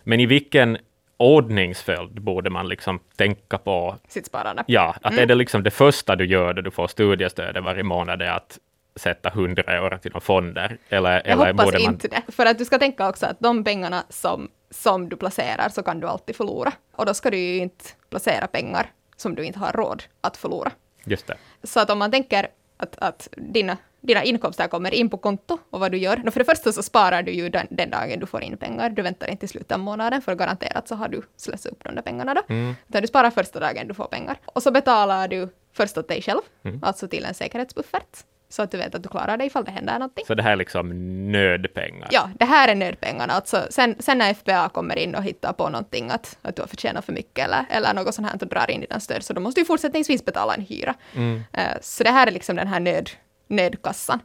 men 0.04 0.20
i 0.20 0.26
vilken 0.26 0.78
ordningsföljd 1.18 2.22
borde 2.22 2.50
man 2.50 2.68
liksom 2.68 3.00
tänka 3.16 3.58
på? 3.58 3.96
Sitt 4.08 4.26
sparande. 4.26 4.64
Ja, 4.68 4.96
att 5.02 5.12
Mm. 5.12 5.24
är 5.24 5.26
det 5.26 5.36
liksom 5.36 5.64
det 5.64 5.72
första 5.72 6.16
du 6.16 6.26
gör 6.26 6.54
då 6.54 6.62
du 6.62 6.72
får 6.72 6.88
studiestödet 6.88 7.64
varje 7.64 7.84
månad 7.84 8.22
är 8.22 8.30
att 8.32 8.60
sätta 8.96 9.30
100 9.30 9.64
euro 9.64 9.98
till 9.98 10.12
några 10.12 10.20
fonder? 10.22 10.78
Eller, 10.90 11.12
Jag 11.12 11.26
eller 11.28 11.46
hoppas 11.48 11.66
borde 11.66 11.80
man... 11.80 11.94
inte 11.94 12.08
det. 12.08 12.22
För 12.32 12.46
att 12.46 12.58
du 12.58 12.66
ska 12.66 12.78
tänka 12.80 13.10
också 13.10 13.26
att 13.26 13.40
de 13.40 13.64
pengarna 13.64 14.04
som, 14.10 14.50
som 14.70 15.10
du 15.10 15.16
placerar 15.16 15.70
så 15.70 15.84
kan 15.84 16.00
du 16.00 16.08
alltid 16.08 16.36
förlora. 16.36 16.72
Och 16.96 17.06
då 17.06 17.14
ska 17.14 17.30
du 17.30 17.38
ju 17.38 17.58
inte 17.58 17.86
placera 18.10 18.48
pengar 18.48 18.86
som 19.18 19.36
du 19.36 19.44
inte 19.44 19.60
har 19.60 19.72
råd 19.72 20.04
att 20.22 20.38
förlora. 20.38 20.72
Just 21.04 21.28
det. 21.28 21.38
Så 21.64 21.80
att 21.80 21.90
om 21.90 22.00
man 22.00 22.12
tänker 22.12 22.48
att, 22.78 22.98
att 22.98 23.28
dina, 23.38 23.78
dina 24.02 24.24
inkomster 24.24 24.68
kommer 24.68 24.94
in 24.94 25.10
på 25.10 25.18
konto 25.18 25.58
och 25.70 25.80
vad 25.80 25.92
du 25.92 25.98
gör. 25.98 26.18
No, 26.18 26.32
för 26.32 26.40
det 26.40 26.46
första 26.46 26.72
så 26.72 26.84
sparar 26.84 27.24
du 27.24 27.32
ju 27.32 27.50
den, 27.50 27.68
den 27.70 27.90
dagen 27.90 28.20
du 28.20 28.26
får 28.26 28.44
in 28.44 28.58
pengar. 28.58 28.90
Du 28.90 29.02
väntar 29.02 29.28
inte 29.28 29.40
till 29.40 29.50
slutet 29.50 29.72
av 29.72 29.80
månaden 29.80 30.22
för 30.22 30.36
garanterat 30.36 30.88
så 30.88 30.96
har 30.96 31.08
du 31.08 31.22
slösat 31.38 31.72
upp 31.72 31.84
de 31.84 31.96
där 31.96 32.02
pengarna 32.02 32.34
då. 32.34 32.42
Mm. 32.50 32.76
Utan 32.90 33.02
du 33.02 33.08
sparar 33.08 33.30
första 33.32 33.60
dagen 33.60 33.88
du 33.88 33.94
får 33.94 34.06
pengar. 34.06 34.40
Och 34.46 34.64
så 34.64 34.72
betalar 34.72 35.28
du 35.28 35.50
först 35.74 35.98
åt 35.98 36.08
dig 36.08 36.22
själv, 36.22 36.42
Mm. 36.64 36.80
alltså 36.84 37.08
till 37.08 37.26
en 37.26 37.34
säkerhetsbuffert. 37.34 38.18
Så 38.50 38.62
att 38.62 38.72
du 38.72 38.78
vet 38.78 38.96
att 38.96 39.04
du 39.04 39.10
klarar 39.10 39.38
dig 39.38 39.48
ifall 39.48 39.66
det 39.66 39.72
händer 39.72 39.94
någonting. 39.94 40.26
Så 40.28 40.36
det 40.36 40.44
här 40.44 40.52
är 40.52 40.56
liksom 40.56 40.90
nödpengar? 41.32 42.08
Ja, 42.12 42.30
det 42.40 42.46
här 42.46 42.68
är 42.68 42.76
nödpengarna. 42.76 43.34
Alltså, 43.34 43.68
sen, 43.70 43.96
sen 44.00 44.18
när 44.18 44.34
FBA 44.34 44.70
kommer 44.70 44.98
in 44.98 45.16
och 45.16 45.24
hittar 45.24 45.54
på 45.54 45.70
någonting 45.70 46.10
att, 46.10 46.38
att 46.42 46.56
du 46.56 46.62
har 46.62 46.68
förtjänat 46.68 47.06
för 47.06 47.14
mycket 47.14 47.46
eller, 47.46 47.66
eller 47.70 47.94
något 47.94 48.16
sånt 48.16 48.28
här 48.28 48.38
och 48.42 48.48
drar 48.48 48.72
in 48.72 48.82
dina 48.82 49.00
stöd, 49.00 49.24
så 49.24 49.34
då 49.34 49.42
måste 49.42 49.62
du 49.62 49.66
fortsättningsvis 49.66 50.26
betala 50.26 50.54
en 50.54 50.62
hyra. 50.62 50.94
Mm. 51.16 51.44
Eh, 51.54 51.78
så 51.82 52.04
det 52.04 52.12
här 52.12 52.28
är 52.28 52.32
liksom 52.32 52.56
den 52.56 52.68
här 52.68 52.80
nöd, 52.80 53.10
nödkassan. 53.48 54.20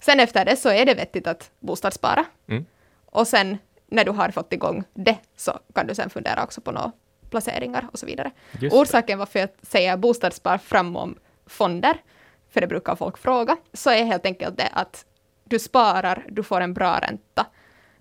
Sen 0.00 0.20
efter 0.20 0.44
det 0.44 0.56
så 0.56 0.68
är 0.68 0.86
det 0.86 0.94
vettigt 0.94 1.26
att 1.26 1.50
bostadsspara. 1.60 2.24
Mm. 2.48 2.66
Och 3.06 3.28
sen 3.28 3.58
när 3.86 4.04
du 4.04 4.10
har 4.10 4.30
fått 4.30 4.52
igång 4.52 4.84
det 4.94 5.16
så 5.36 5.58
kan 5.74 5.86
du 5.86 5.94
sen 5.94 6.10
fundera 6.10 6.44
också 6.44 6.60
på 6.60 6.72
några 6.72 6.92
placeringar 7.30 7.88
och 7.92 7.98
så 7.98 8.06
vidare. 8.06 8.30
Just. 8.60 8.76
Orsaken 8.76 9.18
varför 9.18 9.38
jag 9.38 9.48
säger 9.62 9.96
bostadsspar 9.96 10.58
framom 10.58 11.18
fonder, 11.46 11.96
för 12.52 12.60
det 12.60 12.66
brukar 12.66 12.96
folk 12.96 13.18
fråga, 13.18 13.56
så 13.72 13.90
är 13.90 14.04
helt 14.04 14.26
enkelt 14.26 14.56
det 14.56 14.68
att 14.72 15.06
du 15.44 15.58
sparar, 15.58 16.26
du 16.28 16.42
får 16.42 16.60
en 16.60 16.74
bra 16.74 16.98
ränta 17.00 17.46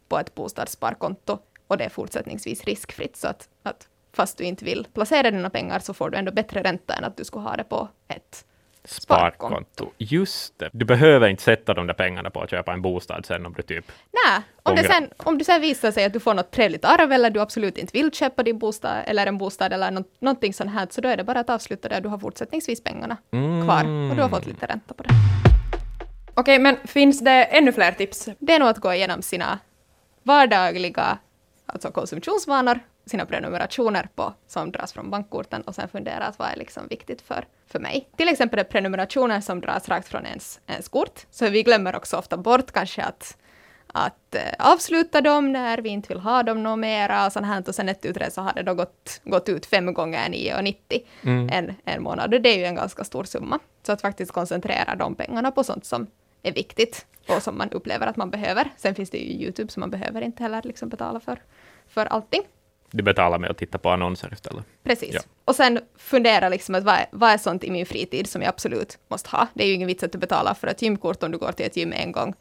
på 0.08 0.20
ett 0.20 0.36
bostadssparkonto 0.36 1.40
och 1.68 1.78
det 1.78 1.84
är 1.84 1.90
fortsättningsvis 1.90 2.64
riskfritt. 2.64 3.16
Så 3.16 3.28
att, 3.28 3.50
att 3.64 3.88
fast 4.14 4.38
du 4.38 4.44
inte 4.44 4.66
vill 4.66 4.88
placera 4.94 5.32
dina 5.32 5.50
pengar 5.50 5.80
så 5.80 5.94
får 5.94 6.10
du 6.10 6.18
ändå 6.18 6.32
bättre 6.32 6.64
ränta 6.64 6.94
än 6.94 7.04
att 7.04 7.18
du 7.18 7.24
skulle 7.24 7.44
ha 7.44 7.56
det 7.56 7.64
på 7.64 7.90
ett 8.08 8.46
Sparkonto. 8.84 9.92
Just 9.98 10.60
det. 10.60 10.70
Du 10.74 10.86
behöver 10.86 11.28
inte 11.28 11.44
sätta 11.44 11.74
de 11.74 11.88
där 11.88 11.94
pengarna 11.94 12.30
på 12.30 12.42
att 12.42 12.50
köpa 12.50 12.74
en 12.74 12.82
bostad 12.82 13.26
sen 13.26 13.46
om 13.46 13.54
du 13.54 13.62
typ... 13.62 13.92
Nej, 14.12 14.42
om, 14.64 14.76
det 14.76 14.84
sen, 14.84 15.10
om 15.18 15.38
det 15.38 15.46
sen 15.46 15.62
visar 15.62 15.92
sig 15.92 16.06
att 16.06 16.14
du 16.14 16.20
får 16.20 16.34
något 16.34 16.52
trevligt 16.52 16.86
arv 16.86 17.12
eller 17.12 17.30
du 17.30 17.40
absolut 17.40 17.78
inte 17.78 17.92
vill 17.94 18.12
köpa 18.12 18.44
din 18.44 18.60
bostad 18.60 19.04
eller 19.06 19.28
en 19.28 19.38
bostad 19.38 19.74
eller 19.74 19.92
nå- 19.92 20.04
någonting 20.20 20.54
sånt 20.54 20.72
här, 20.72 20.88
så 20.90 21.02
då 21.02 21.10
är 21.10 21.18
det 21.18 21.24
bara 21.24 21.40
att 21.40 21.50
avsluta 21.50 21.90
det. 21.90 22.00
Du 22.00 22.10
har 22.10 22.18
fortsättningsvis 22.18 22.84
pengarna 22.84 23.18
kvar 23.66 24.10
och 24.10 24.16
du 24.16 24.22
har 24.22 24.30
fått 24.30 24.46
lite 24.46 24.66
ränta 24.66 24.94
på 24.94 25.04
det. 25.04 25.10
Okej, 26.34 26.60
men 26.60 26.78
finns 26.86 27.20
det 27.20 27.44
ännu 27.44 27.72
fler 27.72 27.92
tips? 27.92 28.30
Det 28.40 28.54
är 28.54 28.60
nog 28.60 28.68
att 28.70 28.78
gå 28.78 28.94
igenom 28.94 29.22
sina 29.22 29.60
vardagliga 30.24 31.18
alltså 31.66 31.92
konsumtionsvanor, 31.92 32.80
sina 33.12 33.26
prenumerationer 33.26 34.10
på, 34.16 34.34
som 34.48 34.72
dras 34.72 34.94
från 34.94 35.10
bankkorten 35.10 35.62
och 35.62 35.76
sen 35.76 35.90
fundera 35.90 36.26
att 36.26 36.40
vad 36.40 36.48
är 36.48 36.56
liksom 36.56 36.88
viktigt 36.88 37.22
för, 37.22 37.46
för 37.68 37.80
mig. 37.80 38.10
Till 38.18 38.30
exempel 38.30 38.60
är 38.60 38.64
prenumerationer 38.64 39.42
som 39.42 39.62
dras 39.62 39.90
rakt 39.90 40.08
från 40.08 40.26
ens, 40.26 40.60
ens 40.68 40.88
kort, 40.88 41.26
så 41.32 41.50
vi 41.50 41.64
glömmer 41.64 41.96
också 41.96 42.18
ofta 42.18 42.38
bort 42.38 42.72
kanske 42.72 43.04
att 43.04 43.38
att 43.94 44.36
eh, 44.36 44.42
avsluta 44.60 45.22
dem 45.22 45.52
när 45.52 45.78
vi 45.78 45.90
inte 45.90 46.08
vill 46.08 46.20
ha 46.20 46.44
dem 46.44 46.64
något 46.64 46.80
mera 46.80 47.26
och 47.26 47.34
sånt 47.34 47.46
här. 47.46 47.64
Och 47.68 47.76
sen 47.76 47.90
ett 47.90 48.06
utträde 48.06 48.32
så 48.32 48.42
har 48.42 48.54
det 48.54 48.64
då 48.64 48.74
gått, 48.74 49.22
gått 49.24 49.50
ut 49.50 49.66
fem 49.66 49.94
gånger 49.94 50.30
9,90 50.30 51.52
en, 51.52 51.76
en 51.86 52.04
månad. 52.04 52.34
Och 52.34 52.42
det 52.42 52.50
är 52.50 52.58
ju 52.58 52.66
en 52.66 52.76
ganska 52.76 53.04
stor 53.04 53.24
summa. 53.24 53.60
Så 53.84 53.92
att 53.92 54.02
faktiskt 54.02 54.32
koncentrera 54.32 54.96
de 54.96 55.16
pengarna 55.16 55.52
på 55.52 55.64
sånt 55.64 55.86
som 55.86 56.08
är 56.44 56.52
viktigt 56.52 57.06
och 57.28 57.44
som 57.44 57.58
man 57.58 57.70
upplever 57.70 58.08
att 58.08 58.18
man 58.18 58.30
behöver. 58.30 58.70
Sen 58.78 58.96
finns 58.96 59.10
det 59.10 59.18
ju 59.18 59.44
YouTube 59.46 59.72
som 59.72 59.80
man 59.80 59.90
behöver 59.90 60.22
inte 60.22 60.44
heller 60.44 60.62
liksom 60.64 60.90
betala 60.90 61.20
för, 61.20 61.42
för 61.88 62.06
allting. 62.06 62.42
Du 62.92 63.04
betalar 63.04 63.38
med 63.40 63.52
att 63.52 63.58
titta 63.58 63.78
på 63.78 63.90
annonser 63.90 64.30
istället. 64.34 64.66
Precis. 64.84 65.14
Ja. 65.14 65.22
Och 65.46 65.56
sen 65.56 65.80
fundera 65.98 66.50
liksom 66.50 66.76
att 66.76 66.84
vad 66.84 66.96
är, 66.96 67.06
vad 67.12 67.30
är 67.32 67.38
sånt 67.38 67.64
i 67.64 67.72
min 67.72 67.86
fritid 67.86 68.28
som 68.28 68.42
jag 68.42 68.50
absolut 68.50 68.98
måste 69.08 69.30
ha. 69.30 69.48
Det 69.54 69.64
är 69.64 69.68
ju 69.68 69.74
ingen 69.74 69.88
vits 69.88 70.04
att 70.04 70.12
du 70.12 70.18
betalar 70.18 70.54
för 70.54 70.68
ett 70.68 70.82
gymkort 70.82 71.24
om 71.24 71.32
du 71.32 71.38
går 71.38 71.52
till 71.52 71.66
ett 71.66 71.78
gym 71.78 71.94
en 71.96 72.12
gång 72.12 72.34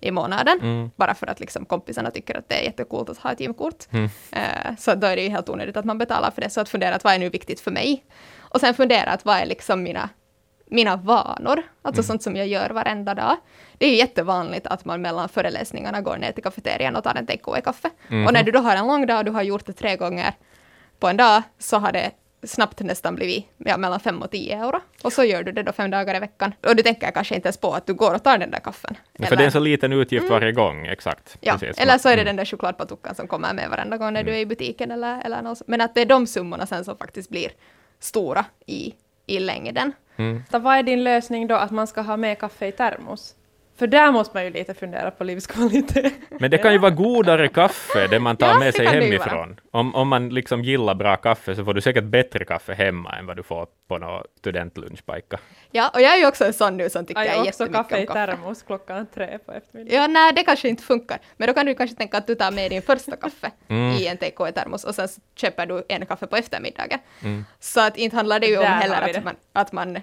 i 0.00 0.10
månaden. 0.10 0.58
Mm. 0.62 0.90
Bara 0.96 1.14
för 1.14 1.26
att 1.26 1.40
liksom 1.40 1.64
kompisarna 1.64 2.10
tycker 2.10 2.38
att 2.38 2.48
det 2.48 2.54
är 2.60 2.64
jättekult 2.64 3.08
att 3.08 3.18
ha 3.18 3.32
ett 3.32 3.40
gymkort. 3.40 3.84
Mm. 3.90 4.08
Eh, 4.32 4.76
så 4.78 4.94
då 4.94 5.06
är 5.06 5.16
det 5.16 5.22
ju 5.22 5.28
helt 5.28 5.48
onödigt 5.48 5.76
att 5.76 5.84
man 5.84 5.98
betalar 5.98 6.30
för 6.30 6.40
det. 6.40 6.50
Så 6.50 6.60
att 6.60 6.68
fundera 6.68 6.94
att 6.94 7.04
vad 7.04 7.12
är 7.14 7.18
nu 7.18 7.28
viktigt 7.28 7.60
för 7.60 7.70
mig? 7.70 8.04
Och 8.38 8.60
sen 8.60 8.74
fundera 8.74 9.10
att 9.10 9.24
vad 9.24 9.36
är 9.36 9.46
liksom 9.46 9.82
mina, 9.82 10.08
mina 10.66 10.96
vanor? 10.96 11.62
Alltså 11.82 12.00
Mm. 12.00 12.06
sånt 12.06 12.22
som 12.22 12.36
jag 12.36 12.46
gör 12.46 12.70
varenda 12.70 13.14
dag. 13.14 13.36
Det 13.78 13.86
är 13.86 13.90
ju 13.90 13.96
jättevanligt 13.96 14.66
att 14.66 14.84
man 14.84 15.02
mellan 15.02 15.28
föreläsningarna 15.28 16.00
går 16.00 16.16
ner 16.16 16.32
till 16.32 16.42
kafeterian 16.42 16.96
och 16.96 17.04
tar 17.04 17.14
en 17.14 17.26
take-away-kaffe. 17.26 17.90
Mhm. 18.08 18.26
Och 18.26 18.32
när 18.32 18.42
du 18.42 18.52
då 18.52 18.58
har 18.58 18.76
en 18.76 18.86
lång 18.86 19.06
dag 19.06 19.18
och 19.18 19.24
du 19.24 19.30
har 19.30 19.42
gjort 19.42 19.66
det 19.66 19.72
tre 19.72 19.96
gånger 19.96 20.32
på 20.98 21.08
en 21.08 21.16
dag 21.16 21.42
så 21.58 21.78
har 21.78 21.92
det 21.92 22.10
snabbt 22.42 22.80
nästan 22.80 23.14
blivit 23.14 23.46
ja, 23.56 23.76
mellan 23.76 24.00
5 24.00 24.22
och 24.22 24.30
10 24.30 24.56
euro. 24.56 24.80
Och 25.02 25.12
så 25.12 25.24
gör 25.24 25.42
du 25.42 25.52
det 25.52 25.62
då 25.62 25.72
fem 25.72 25.90
dagar 25.90 26.16
i 26.16 26.18
veckan. 26.18 26.52
Och 26.66 26.76
du 26.76 26.82
tänker 26.82 27.10
kanske 27.10 27.34
inte 27.34 27.46
ens 27.48 27.56
på 27.56 27.72
att 27.74 27.86
du 27.86 27.94
går 27.94 28.14
och 28.14 28.22
tar 28.22 28.38
den 28.38 28.50
där 28.50 28.58
kaffen. 28.58 28.96
För 29.28 29.36
det 29.36 29.42
är 29.42 29.46
en 29.46 29.52
så 29.52 29.58
liten 29.58 29.92
utgift 29.92 30.30
varje 30.30 30.52
gång, 30.52 30.86
exakt. 30.86 31.36
Ja, 31.40 31.52
Precis. 31.58 31.78
eller 31.82 31.98
så 31.98 32.08
är 32.08 32.16
det 32.16 32.22
Mm. 32.22 32.26
den 32.26 32.36
där 32.36 32.44
chokladpatukan 32.44 33.14
som 33.14 33.26
kommer 33.28 33.54
med 33.54 33.70
varenda 33.70 33.96
gång 33.96 34.12
när 34.12 34.22
du 34.24 34.30
är 34.34 34.38
i 34.38 34.46
butiken 34.46 34.90
eller, 34.90 35.20
eller 35.24 35.42
något. 35.42 35.62
Men 35.66 35.80
att 35.80 35.94
det 35.94 36.00
är 36.00 36.06
de 36.06 36.26
summorna 36.26 36.66
sen 36.66 36.84
som 36.84 36.96
faktiskt 36.96 37.30
blir 37.30 37.48
stora 38.00 38.44
i, 38.66 38.94
i 39.26 39.38
längden. 39.38 39.92
Mm. 40.16 40.42
Så 40.50 40.58
vad 40.58 40.76
är 40.78 40.82
din 40.82 41.04
lösning 41.04 41.46
då, 41.46 41.54
att 41.54 41.70
man 41.70 41.86
ska 41.86 42.00
ha 42.00 42.16
med 42.16 42.38
kaffe 42.38 42.66
i 42.66 42.72
termos? 42.72 43.34
För 43.78 43.86
där 43.86 44.12
måste 44.12 44.36
man 44.36 44.44
ju 44.44 44.50
lite 44.50 44.74
fundera 44.74 45.10
på 45.10 45.24
livskvalitet. 45.24 46.12
Men 46.40 46.50
det 46.50 46.58
kan 46.58 46.72
ju 46.72 46.78
vara 46.78 46.90
godare 46.90 47.48
kaffe, 47.48 48.06
det 48.06 48.18
man 48.18 48.36
tar 48.36 48.48
Ja, 48.48 48.58
med 48.58 48.74
sig 48.74 48.86
hemifrån. 48.86 49.60
Om, 49.70 49.94
om 49.94 50.08
man 50.08 50.28
liksom 50.28 50.62
gillar 50.64 50.94
bra 50.94 51.16
kaffe 51.16 51.54
så 51.56 51.64
får 51.64 51.74
du 51.74 51.80
säkert 51.80 52.04
bättre 52.04 52.44
kaffe 52.44 52.74
hemma 52.74 53.16
än 53.18 53.26
vad 53.26 53.36
du 53.36 53.42
får 53.42 53.66
på 53.88 53.98
någon 53.98 54.22
studentlunchpajka. 54.38 55.38
Ja, 55.70 55.90
och 55.94 56.00
jag 56.00 56.12
är 56.14 56.18
ju 56.18 56.26
också 56.26 56.44
en 56.44 56.52
sån 56.52 56.76
nu 56.76 56.90
som 56.90 57.06
tycker 57.06 57.22
Jag 57.24 57.38
också 57.38 57.46
jättemycket 57.46 57.76
kaffe 57.76 57.96
om 57.96 58.02
i 58.02 58.06
kaffe. 58.06 58.26
termos 58.26 58.62
klockan 58.62 59.06
tre 59.14 59.38
på 59.46 59.52
eftermiddagen. 59.52 60.00
Ja, 60.00 60.06
nej, 60.06 60.32
det 60.32 60.42
kanske 60.42 60.68
inte 60.68 60.82
funkar. 60.82 61.18
Men 61.36 61.46
då 61.48 61.54
kan 61.54 61.66
du 61.66 61.74
kanske 61.74 61.96
tänka 61.96 62.18
att 62.18 62.26
du 62.26 62.34
tar 62.34 62.50
med 62.50 62.70
din 62.70 62.82
första 62.82 63.16
kaffe 63.16 63.50
Mm. 63.68 63.92
i 63.96 64.06
en 64.06 64.16
take-away-termos 64.16 64.84
och 64.84 64.94
sen 64.94 65.08
köper 65.36 65.66
du 65.66 65.84
en 65.88 66.06
kaffe 66.06 66.26
på 66.26 66.36
eftermiddagen. 66.36 66.98
Mm. 67.22 67.44
Så 67.60 67.80
att 67.80 67.96
inte 67.96 68.16
handlar 68.16 68.40
det 68.40 68.46
ju 68.46 68.58
om 68.58 68.64
heller 68.64 69.02
att 69.18 69.24
man, 69.24 69.34
att 69.52 69.72
man... 69.72 69.98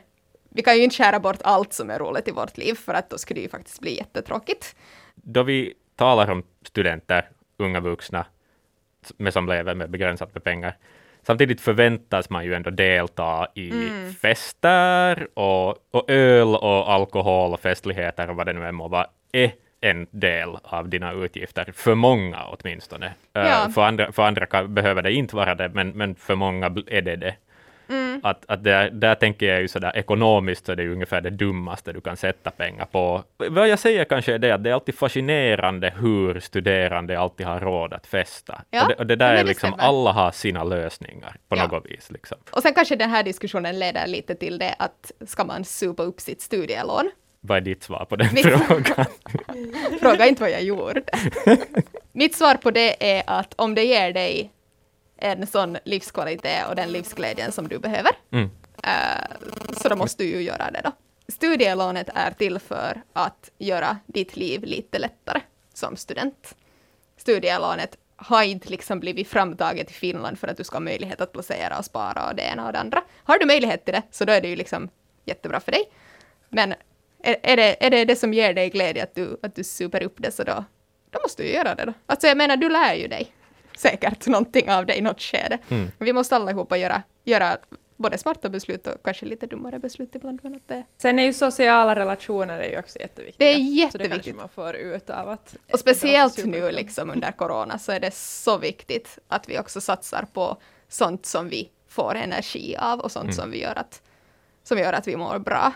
Vi 0.56 0.63
kan 0.63 0.78
ju 0.78 0.84
inte 0.84 0.96
skära 0.96 1.20
bort 1.20 1.39
allt 1.44 1.74
som 1.74 1.89
är 1.89 2.00
roligt 2.00 2.28
i 2.28 2.32
vårt 2.32 2.58
liv, 2.58 2.74
för 2.74 2.94
att 2.94 3.10
då 3.10 3.18
skulle 3.18 3.39
det 3.39 3.44
ju 3.44 3.50
faktiskt 3.50 3.80
bli 3.80 3.98
jättetråkigt. 3.98 4.76
Då 5.15 5.44
vi 5.44 5.74
talar 5.96 6.32
om 6.32 6.44
studenter, 6.65 7.30
unga 7.58 7.80
vuxna, 7.80 8.26
med 9.18 9.34
som 9.34 9.48
lever 9.48 9.76
med 9.76 9.89
begränsat 9.89 10.34
med 10.34 10.44
pengar, 10.44 10.78
Samtidigt 11.28 11.62
förväntas 11.62 12.30
man 12.30 12.46
ju 12.46 12.54
ändå 12.54 12.70
delta 12.70 13.48
i 13.56 13.72
fester 14.22 15.28
och, 15.34 15.70
och 15.91 16.10
öl 16.10 16.56
och 16.56 16.91
alkohol 16.91 17.54
och 17.54 17.60
festligheter 17.60 18.30
och 18.30 18.36
vad 18.36 18.46
det 18.46 18.54
nu 18.54 18.65
än 18.65 18.76
må 18.76 18.88
vara, 18.88 19.08
är 19.32 19.52
en 19.82 20.08
del 20.12 20.58
av 20.63 20.89
dina 20.89 21.13
utgifter, 21.13 21.72
för 21.76 21.96
många 21.96 22.44
åtminstone. 22.46 23.13
Ja. 23.34 23.70
För 23.74 23.82
andra, 23.82 24.12
för 24.12 24.24
andra 24.24 24.46
kan, 24.46 24.74
behöver 24.74 25.02
det 25.02 25.13
inte 25.13 25.36
vara 25.36 25.56
det, 25.56 25.70
men, 25.70 25.89
men 25.89 26.15
för 26.15 26.36
många 26.36 26.65
är 26.88 27.02
det 27.02 27.15
det. 27.15 27.36
Mm. 27.89 28.19
Att, 28.24 28.45
att 28.48 28.63
där, 28.63 28.89
där 28.89 29.15
tänker 29.15 29.45
jag 29.45 29.62
ju 29.62 29.67
sådär 29.67 29.91
ekonomiskt 29.98 30.65
så 30.65 30.71
är 30.71 30.76
det 30.76 30.84
ju 30.84 30.91
ungefär 30.93 31.21
det 31.21 31.30
dummaste 31.30 31.93
du 31.93 32.02
kan 32.02 32.17
sätta 32.17 32.52
pengar 32.52 32.86
på. 32.86 33.24
Vad 33.38 33.67
jag 33.67 33.80
säger 33.80 34.06
kanske 34.06 34.34
är 34.34 34.39
det 34.39 34.52
att 34.52 34.63
det 34.63 34.69
är 34.69 34.74
alltid 34.74 34.95
fascinerande 34.95 35.93
hur 36.00 36.39
studerande 36.39 37.19
alltid 37.19 37.45
har 37.45 37.60
råd 37.60 37.93
att 37.93 38.08
festa. 38.08 38.62
Ja, 38.69 38.82
Och, 38.84 38.89
det, 38.89 38.95
och 38.95 39.08
det 39.08 39.15
där 39.15 39.34
är 39.36 39.43
liksom, 39.43 39.69
stämmer. 39.71 39.84
alla 39.84 40.12
har 40.12 40.32
sina 40.32 40.63
lösningar 40.63 41.36
på 41.50 41.56
Ja. 41.58 41.67
något 41.67 41.86
vis. 41.86 42.12
Liksom. 42.12 42.38
Och 42.52 42.62
sen 42.62 42.74
kanske 42.74 42.95
den 42.95 43.10
här 43.10 43.24
diskussionen 43.24 43.80
leder 43.80 44.08
lite 44.08 44.36
till 44.36 44.58
det 44.58 44.76
att 44.80 45.12
ska 45.28 45.43
man 45.43 45.63
supa 45.65 46.04
upp 46.04 46.19
sitt 46.21 46.41
studielån? 46.41 47.12
Vad 47.41 47.58
är 47.58 47.62
ditt 47.62 47.84
svar 47.84 48.06
på 48.06 48.15
den 48.15 48.28
Mitt- 48.34 48.45
frågan? 48.45 49.06
Fråga 50.02 50.28
inte 50.28 50.41
vad 50.41 50.52
jag 50.52 50.63
gjorde. 50.63 51.02
Mitt 52.12 52.36
svar 52.36 52.56
på 52.56 52.71
det 52.71 53.17
är 53.17 53.24
att 53.28 53.54
om 53.58 53.76
det 53.76 53.84
ger 53.84 54.13
dig 54.13 54.52
en 55.26 55.48
sån 55.48 55.78
livskvalitet 55.86 56.68
och 56.70 56.76
den 56.76 56.92
livsglädjen 56.92 57.52
som 57.52 57.68
du 57.68 57.80
behöver, 57.80 58.12
Mm. 58.32 58.50
eh, 58.84 59.38
så 59.82 59.90
då 59.90 59.96
måste 59.96 60.24
du 60.24 60.30
ju 60.30 60.42
göra 60.42 60.72
det 60.72 60.82
då. 60.84 60.92
Studielånet 61.28 62.10
är 62.16 62.32
till 62.32 62.60
för 62.60 63.02
att 63.14 63.52
göra 63.58 63.98
ditt 64.06 64.38
liv 64.38 64.64
lite 64.64 65.00
lättare 65.00 65.42
som 65.74 65.96
student. 65.98 66.56
Studielånet 67.18 67.98
har 68.16 68.44
inte 68.44 68.70
liksom 68.70 69.00
blivit 69.00 69.28
framtaget 69.28 69.92
i 69.92 69.94
Finland 69.94 70.40
för 70.40 70.48
att 70.48 70.58
du 70.58 70.64
ska 70.64 70.76
ha 70.76 70.80
möjlighet 70.82 71.22
att 71.22 71.32
placera 71.32 71.78
och 71.78 71.86
spara 71.86 72.30
och 72.30 72.36
det 72.36 72.42
ena 72.44 72.68
och 72.68 72.74
det 72.74 72.80
andra. 72.80 73.04
Har 73.24 73.40
du 73.40 73.46
möjlighet 73.46 73.86
till 73.86 73.94
det 73.94 74.02
så 74.12 74.26
då 74.26 74.34
är 74.34 74.42
det 74.42 74.48
ju 74.48 74.56
liksom 74.56 74.90
jättebra 75.26 75.60
för 75.60 75.72
dig. 75.72 75.84
Men 76.50 76.74
är, 77.24 77.36
är, 77.44 77.58
det, 77.58 77.86
är 77.86 77.90
det 77.90 78.06
det 78.06 78.16
som 78.16 78.34
ger 78.34 78.54
dig 78.54 78.70
glädje 78.70 79.04
att 79.04 79.16
du, 79.16 79.38
att 79.44 79.56
du 79.56 79.64
super 79.64 80.04
upp 80.04 80.16
det 80.18 80.32
så 80.32 80.44
då, 80.44 80.64
då 81.10 81.20
måste 81.24 81.44
du 81.44 81.50
göra 81.50 81.76
det 81.76 81.86
då. 81.86 81.94
Alltså 82.06 82.28
jag 82.28 82.38
menar, 82.38 82.58
du 82.58 82.70
lär 82.70 82.94
ju 82.94 83.08
dig 83.08 83.35
säkert 83.78 84.28
någonting 84.28 84.72
av 84.72 84.86
det 84.86 84.98
i 84.98 85.02
något 85.02 85.22
skede. 85.22 85.58
Mm. 85.70 85.92
Vi 85.98 86.14
måste 86.14 86.36
allihopa 86.36 86.78
göra, 86.78 87.04
göra 87.24 87.58
både 87.98 88.18
smarta 88.18 88.50
beslut 88.50 88.88
och 88.88 89.04
kanske 89.04 89.26
lite 89.26 89.48
dummare 89.48 89.80
beslut 89.80 90.16
ibland. 90.16 90.40
Men 90.44 90.56
att 90.56 90.68
det, 90.68 90.84
Sen 90.98 91.20
är 91.20 91.24
ju 91.24 91.34
sociala 91.34 91.96
relationer 91.96 92.60
är 92.60 92.70
ju 92.70 92.80
också 92.80 93.00
jätteviktiga. 93.00 93.48
Det 93.48 93.54
är 93.54 93.58
Så 93.58 93.62
det 93.62 93.80
kanske 93.80 93.98
jätteviktigt. 93.98 94.36
man 94.36 94.50
får 94.50 94.76
ut 94.76 95.10
av 95.10 95.30
att... 95.30 95.56
och 95.74 95.80
speciellt 95.80 96.46
nu 96.46 96.72
liksom 96.72 97.10
under 97.10 97.32
corona 97.32 97.80
så 97.80 97.92
är 97.92 98.00
det 98.00 98.14
så 98.14 98.58
viktigt 98.58 99.20
att 99.28 99.50
vi 99.50 99.60
också 99.60 99.82
satsar 99.82 100.28
på 100.34 100.58
sånt 100.88 101.26
som 101.26 101.50
vi 101.50 101.70
får 101.88 102.16
energi 102.16 102.76
av 102.80 103.00
och 103.00 103.12
sånt 103.12 103.36
som, 103.36 103.52
vi 103.52 103.62
gör 103.62 103.76
att, 103.76 104.02
som 104.64 104.78
gör 104.78 104.94
att 104.94 105.08
vi 105.08 105.16
mår 105.16 105.40
bra. 105.40 105.74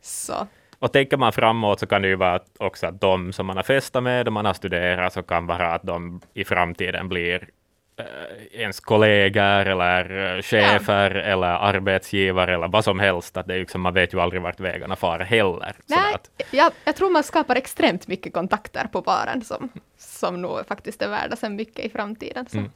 Så 0.00 0.46
Och 0.80 0.92
tänker 0.92 1.16
man 1.16 1.32
framåt 1.32 1.80
så 1.80 1.86
kan 1.86 2.02
det 2.02 2.08
ju 2.08 2.16
vara 2.16 2.40
också 2.58 2.86
att 2.86 3.00
de 3.00 3.32
som 3.32 3.46
man 3.46 3.56
har 3.56 3.62
festat 3.62 4.02
med, 4.02 4.24
de 4.26 4.34
man 4.34 4.44
har 4.44 4.54
studerat, 4.54 5.12
så 5.12 5.22
kan 5.22 5.46
vara 5.46 5.72
att 5.74 5.82
de 5.82 6.20
i 6.34 6.44
framtiden 6.44 7.08
blir 7.08 7.48
eh, 7.96 8.60
ens 8.60 8.80
kollegor 8.80 9.66
eller 9.66 10.36
eh, 10.36 10.42
chefer 10.42 11.10
eller 11.10 11.46
arbetsgivare 11.46 12.54
eller 12.54 12.68
vad 12.68 12.84
som 12.84 13.00
helst. 13.00 13.36
Att 13.36 13.46
det 13.46 13.54
är 13.54 13.58
liksom, 13.58 13.80
man 13.80 13.94
vet 13.94 14.14
ju 14.14 14.20
aldrig 14.20 14.42
vart 14.42 14.60
vägarna 14.60 14.96
far 14.96 15.18
heller. 15.18 15.72
Så 15.86 15.94
Nej, 15.94 16.14
att, 16.14 16.30
jag, 16.50 16.72
jag 16.84 16.96
tror 16.96 17.10
man 17.10 17.22
skapar 17.22 17.56
extremt 17.56 18.08
mycket 18.08 18.32
kontakter 18.32 18.86
på 18.92 19.00
baren 19.00 19.44
som, 19.44 19.68
som 19.98 20.42
nog 20.42 20.66
faktiskt 20.66 21.02
är 21.02 21.08
värda 21.08 21.36
sen 21.36 21.56
mycket 21.56 21.84
i 21.84 21.88
framtiden. 21.88 22.46
Så. 22.48 22.58
Mm. 22.58 22.70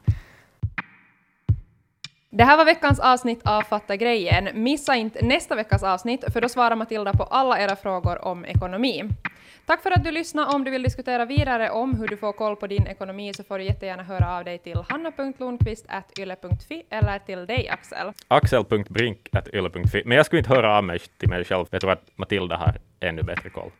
Det 2.36 2.44
här 2.44 2.56
var 2.56 2.64
veckans 2.64 3.00
avsnitt 3.00 3.40
av 3.44 3.62
Fatta 3.62 3.96
grejen. 3.96 4.48
Missa 4.54 4.96
inte 4.96 5.24
nästa 5.24 5.54
veckas 5.54 5.82
avsnitt, 5.82 6.24
för 6.32 6.40
då 6.40 6.48
svarar 6.48 6.76
Matilda 6.76 7.12
på 7.12 7.22
alla 7.22 7.60
era 7.60 7.76
frågor 7.76 8.24
om 8.24 8.44
ekonomi. 8.44 9.02
Tack 9.66 9.82
för 9.82 9.90
att 9.90 10.04
du 10.04 10.10
lyssnade. 10.10 10.54
Om 10.54 10.64
du 10.64 10.70
vill 10.70 10.82
diskutera 10.82 11.24
vidare 11.24 11.70
om 11.70 11.94
hur 11.94 12.08
du 12.08 12.16
får 12.16 12.32
koll 12.32 12.56
på 12.56 12.66
din 12.66 12.86
ekonomi 12.86 13.32
så 13.34 13.44
får 13.44 13.58
du 13.58 13.64
jättegärna 13.64 14.02
höra 14.02 14.36
av 14.36 14.44
dig 14.44 14.58
till 14.58 14.78
hanna.lundqvist.yle.fi 14.88 16.82
eller 16.90 17.18
till 17.18 17.46
dig 17.46 17.68
Axel. 17.68 18.12
Axel.brink.yle.fi. 18.28 20.02
Men 20.04 20.16
jag 20.16 20.26
skulle 20.26 20.38
inte 20.38 20.54
höra 20.54 20.78
av 20.78 20.84
mig 20.84 20.98
till 20.98 21.28
mig 21.28 21.44
själv. 21.44 21.66
Jag 21.70 21.80
tror 21.80 21.92
att 21.92 22.02
Matilda 22.16 22.56
har 22.56 22.74
ännu 23.00 23.22
bättre 23.22 23.50
koll. 23.50 23.70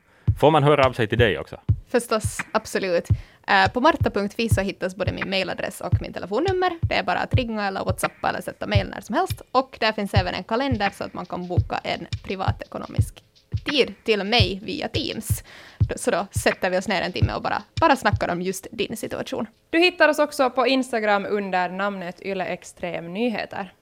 Får 0.40 0.50
man 0.50 0.62
höra 0.62 0.86
av 0.86 0.92
sig 0.92 1.06
till 1.08 1.18
dig 1.18 1.38
också? 1.38 1.60
Förstås, 1.88 2.38
absolut. 2.52 3.08
Eh, 3.46 3.72
på 3.72 3.80
marta.fi 3.80 4.48
så 4.48 4.60
hittas 4.60 4.96
både 4.96 5.12
min 5.12 5.30
mailadress 5.30 5.80
och 5.80 6.00
min 6.00 6.12
telefonnummer. 6.12 6.78
Det 6.82 6.94
är 6.94 7.02
bara 7.02 7.18
att 7.18 7.34
ringa 7.34 7.66
eller 7.66 7.84
whatsappa 7.84 8.28
eller 8.28 8.40
sätta 8.40 8.66
mail 8.66 8.86
när 8.88 9.00
som 9.00 9.14
helst. 9.14 9.42
Och 9.52 9.76
där 9.80 9.92
finns 9.92 10.14
även 10.14 10.34
en 10.34 10.44
kalender 10.44 10.90
så 10.90 11.04
att 11.04 11.14
man 11.14 11.26
kan 11.26 11.48
boka 11.48 11.80
en 11.84 12.06
privatekonomisk 12.22 13.24
tid 13.64 13.94
till 14.04 14.24
mig 14.24 14.60
via 14.62 14.88
Teams. 14.88 15.42
Så 15.96 16.10
då 16.10 16.26
sätter 16.30 16.70
vi 16.70 16.78
oss 16.78 16.88
ner 16.88 17.02
en 17.02 17.12
timme 17.12 17.34
och 17.34 17.42
bara, 17.42 17.62
bara 17.80 17.96
snackar 17.96 18.28
om 18.28 18.42
just 18.42 18.66
din 18.72 18.96
situation. 18.96 19.46
Du 19.70 19.78
hittar 19.78 20.08
oss 20.08 20.18
också 20.18 20.50
på 20.50 20.66
Instagram 20.66 21.26
under 21.28 21.68
namnet 21.68 22.22
Yle 22.22 22.44
Extrem 22.44 23.12
Nyheter. 23.12 23.72